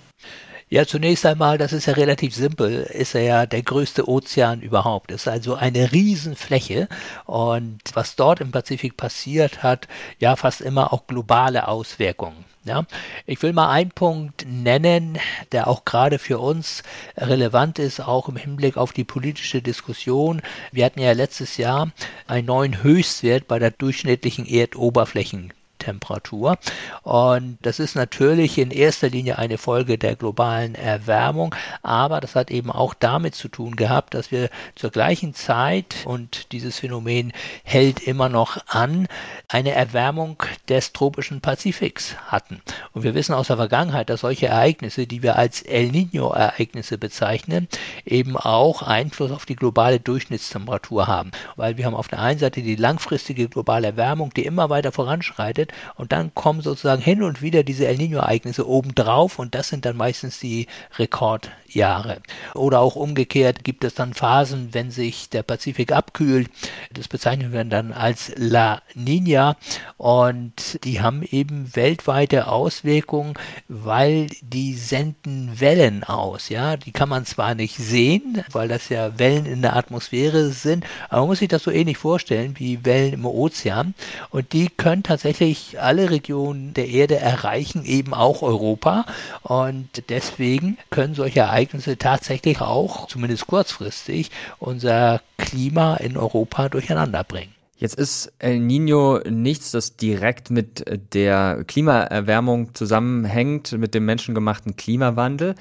[0.69, 5.11] Ja, zunächst einmal, das ist ja relativ simpel, ist er ja der größte Ozean überhaupt.
[5.11, 6.87] Ist also eine Riesenfläche
[7.25, 9.87] und was dort im Pazifik passiert, hat
[10.19, 12.45] ja fast immer auch globale Auswirkungen.
[12.65, 12.85] Ja,
[13.25, 15.19] ich will mal einen Punkt nennen,
[15.51, 16.83] der auch gerade für uns
[17.17, 20.41] relevant ist, auch im Hinblick auf die politische Diskussion.
[20.71, 21.91] Wir hatten ja letztes Jahr
[22.25, 25.51] einen neuen Höchstwert bei der durchschnittlichen Erdoberflächen
[25.83, 26.57] Temperatur.
[27.03, 32.51] Und das ist natürlich in erster Linie eine Folge der globalen Erwärmung, aber das hat
[32.51, 37.99] eben auch damit zu tun gehabt, dass wir zur gleichen Zeit, und dieses Phänomen hält
[38.01, 39.07] immer noch an,
[39.47, 42.61] eine Erwärmung des tropischen Pazifiks hatten.
[42.93, 47.67] Und wir wissen aus der Vergangenheit, dass solche Ereignisse, die wir als El Nino-Ereignisse bezeichnen,
[48.05, 51.31] eben auch Einfluss auf die globale Durchschnittstemperatur haben.
[51.55, 55.72] Weil wir haben auf der einen Seite die langfristige globale Erwärmung, die immer weiter voranschreitet,
[55.95, 59.97] und dann kommen sozusagen hin und wieder diese El Nino-Ereignisse obendrauf und das sind dann
[59.97, 60.67] meistens die
[60.97, 62.21] Rekordjahre.
[62.53, 66.49] Oder auch umgekehrt gibt es dann Phasen, wenn sich der Pazifik abkühlt,
[66.91, 69.57] das bezeichnen wir dann als La Nina
[69.97, 73.33] und die haben eben weltweite Auswirkungen,
[73.67, 79.17] weil die senden Wellen aus, ja, die kann man zwar nicht sehen, weil das ja
[79.17, 83.13] Wellen in der Atmosphäre sind, aber man muss sich das so ähnlich vorstellen wie Wellen
[83.13, 83.93] im Ozean.
[84.29, 89.05] Und die können tatsächlich alle Regionen der Erde erreichen, eben auch Europa.
[89.41, 97.53] Und deswegen können solche Ereignisse tatsächlich auch, zumindest kurzfristig, unser Klima in Europa durcheinander bringen.
[97.75, 105.55] Jetzt ist El Nino nichts, das direkt mit der Klimaerwärmung zusammenhängt, mit dem menschengemachten Klimawandel.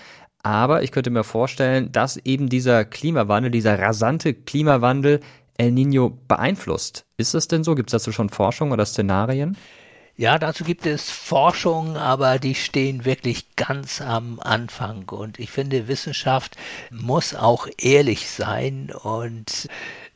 [0.44, 5.20] Aber ich könnte mir vorstellen, dass eben dieser Klimawandel, dieser rasante Klimawandel
[5.58, 7.04] El Nino beeinflusst.
[7.16, 7.74] Ist es denn so?
[7.74, 9.56] Gibt es dazu schon Forschung oder Szenarien?
[10.16, 15.08] Ja, dazu gibt es Forschung, aber die stehen wirklich ganz am Anfang.
[15.08, 16.56] Und ich finde, Wissenschaft
[16.90, 19.68] muss auch ehrlich sein und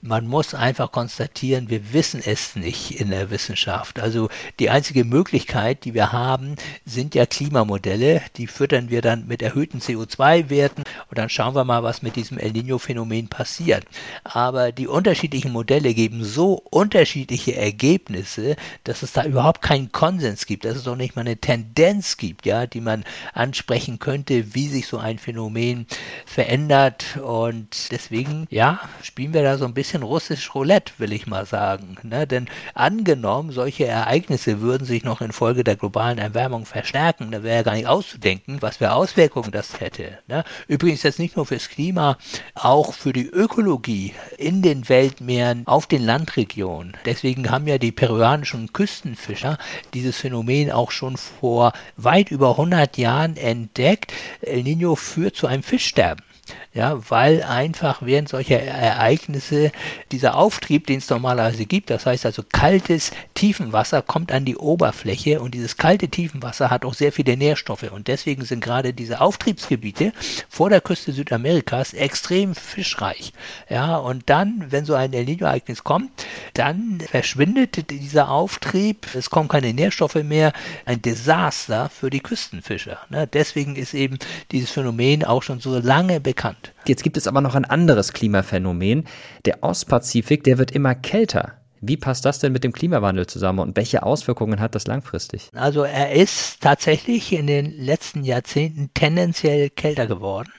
[0.06, 4.00] man muss einfach konstatieren, wir wissen es nicht in der Wissenschaft.
[4.00, 4.28] Also
[4.58, 8.22] die einzige Möglichkeit, die wir haben, sind ja Klimamodelle.
[8.36, 12.38] Die füttern wir dann mit erhöhten CO2-Werten und dann schauen wir mal, was mit diesem
[12.38, 13.84] El Nino-Phänomen passiert.
[14.24, 20.64] Aber die unterschiedlichen Modelle geben so unterschiedliche Ergebnisse, dass es da überhaupt keinen Konsens gibt,
[20.64, 24.86] dass es auch nicht mal eine Tendenz gibt, ja, die man ansprechen könnte, wie sich
[24.86, 25.86] so ein Phänomen
[26.24, 27.18] verändert.
[27.22, 31.46] Und deswegen, ja, spielen wir da so ein bisschen bisschen russisch Roulette, will ich mal
[31.46, 31.96] sagen.
[32.02, 32.26] Ne?
[32.26, 37.62] Denn angenommen, solche Ereignisse würden sich noch infolge der globalen Erwärmung verstärken, da wäre ja
[37.62, 40.18] gar nicht auszudenken, was für Auswirkungen das hätte.
[40.28, 40.44] Ne?
[40.68, 42.18] Übrigens jetzt nicht nur fürs Klima,
[42.54, 46.96] auch für die Ökologie in den Weltmeeren, auf den Landregionen.
[47.04, 49.58] Deswegen haben ja die peruanischen Küstenfischer
[49.94, 54.12] dieses Phänomen auch schon vor weit über 100 Jahren entdeckt.
[54.40, 56.25] El Nino führt zu einem Fischsterben
[56.72, 59.72] ja, weil einfach während solcher Ereignisse
[60.12, 65.40] dieser Auftrieb, den es normalerweise gibt, das heißt also kaltes Tiefenwasser kommt an die Oberfläche
[65.40, 70.12] und dieses kalte Tiefenwasser hat auch sehr viele Nährstoffe und deswegen sind gerade diese Auftriebsgebiete
[70.48, 73.32] vor der Küste Südamerikas extrem fischreich.
[73.68, 76.10] Ja, und dann, wenn so ein El Niño-Ereignis kommt,
[76.54, 80.52] dann verschwindet dieser Auftrieb, es kommen keine Nährstoffe mehr,
[80.84, 82.98] ein Desaster für die Küstenfischer.
[83.08, 83.26] Ne?
[83.26, 84.18] Deswegen ist eben
[84.52, 86.35] dieses Phänomen auch schon so lange bekannt.
[86.86, 89.04] Jetzt gibt es aber noch ein anderes Klimaphänomen.
[89.44, 91.54] Der Ostpazifik, der wird immer kälter.
[91.80, 95.50] Wie passt das denn mit dem Klimawandel zusammen und welche Auswirkungen hat das langfristig?
[95.54, 100.50] Also er ist tatsächlich in den letzten Jahrzehnten tendenziell kälter geworden.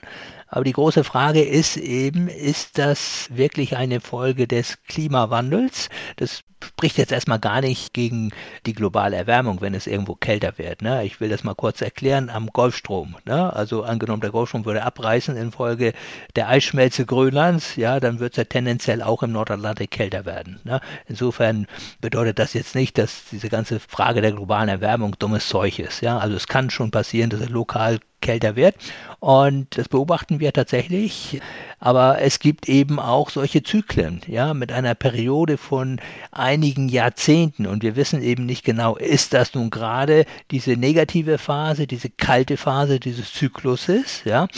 [0.48, 5.88] Aber die große Frage ist eben, ist das wirklich eine Folge des Klimawandels?
[6.16, 8.32] Das spricht jetzt erstmal gar nicht gegen
[8.66, 10.82] die globale Erwärmung, wenn es irgendwo kälter wird.
[10.82, 11.04] Ne?
[11.04, 13.16] Ich will das mal kurz erklären am Golfstrom.
[13.24, 13.52] Ne?
[13.52, 15.92] Also angenommen, der Golfstrom würde abreißen infolge
[16.36, 20.60] der Eisschmelze Grönlands, ja, dann wird es ja tendenziell auch im Nordatlantik kälter werden.
[20.64, 20.80] Ne?
[21.06, 21.66] Insofern
[22.00, 26.00] bedeutet das jetzt nicht, dass diese ganze Frage der globalen Erwärmung dummes Zeug ist.
[26.00, 26.18] Ja?
[26.18, 28.74] Also es kann schon passieren, dass es lokal kälter wird.
[29.20, 31.40] Und das beobachten wir tatsächlich.
[31.80, 36.00] Aber es gibt eben auch solche Zyklen, ja, mit einer Periode von
[36.32, 37.66] einigen Jahrzehnten.
[37.66, 42.56] Und wir wissen eben nicht genau, ist das nun gerade diese negative Phase, diese kalte
[42.56, 44.48] Phase dieses Zykluses, ja,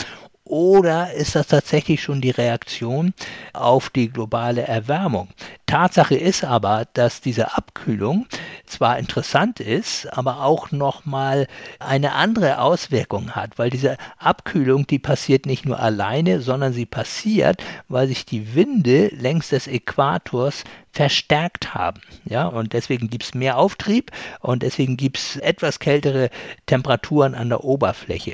[0.51, 3.13] oder ist das tatsächlich schon die Reaktion
[3.53, 5.29] auf die globale Erwärmung?
[5.71, 8.27] Tatsache ist aber, dass diese Abkühlung
[8.65, 11.47] zwar interessant ist, aber auch nochmal
[11.79, 17.63] eine andere Auswirkung hat, weil diese Abkühlung, die passiert nicht nur alleine, sondern sie passiert,
[17.87, 22.01] weil sich die Winde längs des Äquators verstärkt haben.
[22.25, 24.11] Ja, und deswegen gibt es mehr Auftrieb
[24.41, 26.29] und deswegen gibt es etwas kältere
[26.65, 28.33] Temperaturen an der Oberfläche.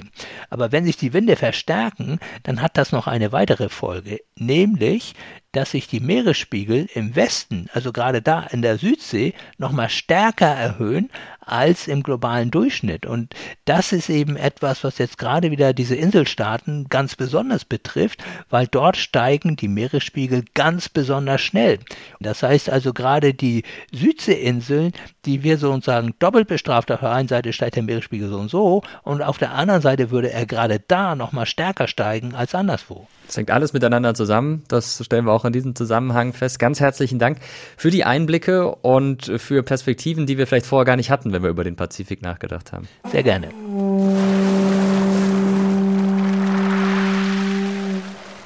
[0.50, 5.14] Aber wenn sich die Winde verstärken, dann hat das noch eine weitere Folge, nämlich
[5.52, 11.10] dass sich die Meeresspiegel im Westen, also gerade da in der Südsee, nochmal stärker erhöhen
[11.48, 13.06] als im globalen Durchschnitt.
[13.06, 13.34] Und
[13.66, 18.98] das ist eben etwas, was jetzt gerade wieder diese Inselstaaten ganz besonders betrifft, weil dort
[18.98, 21.80] steigen die Meeresspiegel ganz besonders schnell.
[22.20, 24.94] Das heißt also gerade die Südseeinseln,
[25.26, 28.84] die wir sozusagen doppelt bestraft, auf der einen Seite steigt der Meeresspiegel so und so
[29.04, 33.08] und auf der anderen Seite würde er gerade da nochmal stärker steigen als anderswo.
[33.28, 34.64] Das hängt alles miteinander zusammen.
[34.70, 36.60] Das stellen wir auch in diesem Zusammenhang fest.
[36.60, 37.40] Ganz herzlichen Dank
[37.76, 41.50] für die Einblicke und für Perspektiven, die wir vielleicht vorher gar nicht hatten, wenn wir
[41.52, 42.88] über den Pazifik nachgedacht haben.
[43.12, 43.50] Sehr gerne.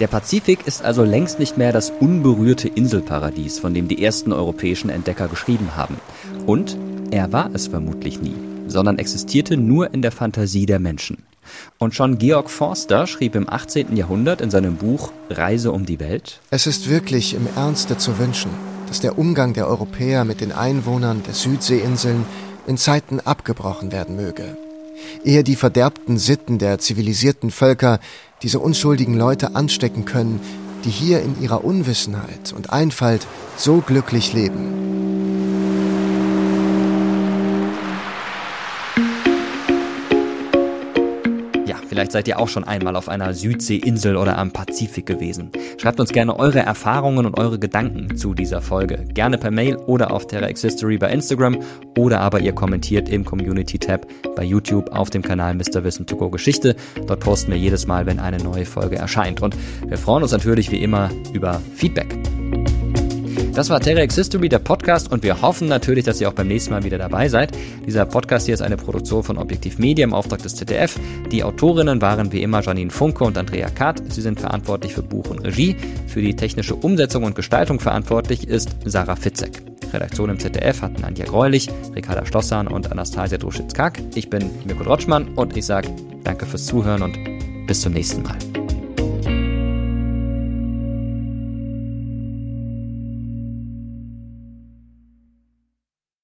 [0.01, 4.89] Der Pazifik ist also längst nicht mehr das unberührte Inselparadies, von dem die ersten europäischen
[4.89, 5.95] Entdecker geschrieben haben.
[6.45, 6.75] Und
[7.11, 8.35] er war es vermutlich nie,
[8.67, 11.23] sondern existierte nur in der Fantasie der Menschen.
[11.77, 13.95] Und schon Georg Forster schrieb im 18.
[13.95, 18.51] Jahrhundert in seinem Buch Reise um die Welt: Es ist wirklich im Ernste zu wünschen,
[18.87, 22.25] dass der Umgang der Europäer mit den Einwohnern der Südseeinseln
[22.67, 24.57] in Zeiten abgebrochen werden möge.
[25.23, 27.99] Ehe die verderbten Sitten der zivilisierten Völker
[28.43, 30.39] diese unschuldigen Leute anstecken können,
[30.83, 35.10] die hier in ihrer Unwissenheit und Einfalt so glücklich leben.
[41.91, 45.51] Vielleicht seid ihr auch schon einmal auf einer Südseeinsel oder am Pazifik gewesen.
[45.77, 49.03] Schreibt uns gerne eure Erfahrungen und eure Gedanken zu dieser Folge.
[49.13, 51.59] Gerne per Mail oder auf TerraX History bei Instagram
[51.97, 55.83] oder aber ihr kommentiert im Community-Tab bei YouTube auf dem Kanal Mr.
[55.83, 56.77] Wissen to Go Geschichte.
[57.07, 59.41] Dort posten wir jedes Mal, wenn eine neue Folge erscheint.
[59.41, 62.15] Und wir freuen uns natürlich wie immer über Feedback.
[63.53, 66.71] Das war Terrex History, der Podcast, und wir hoffen natürlich, dass ihr auch beim nächsten
[66.71, 67.51] Mal wieder dabei seid.
[67.85, 70.97] Dieser Podcast hier ist eine Produktion von Objektiv Media im Auftrag des ZDF.
[71.31, 74.01] Die Autorinnen waren wie immer Janine Funke und Andrea Kath.
[74.07, 75.75] Sie sind verantwortlich für Buch und Regie.
[76.07, 79.61] Für die technische Umsetzung und Gestaltung verantwortlich ist Sarah Fitzek.
[79.93, 84.01] Redaktion im ZDF hatten Anja Greulich, Ricarda Schlossan und Anastasia Druschitz-Kack.
[84.15, 85.89] Ich bin Mirko Rotschmann und ich sage
[86.23, 87.17] danke fürs Zuhören und
[87.67, 88.37] bis zum nächsten Mal.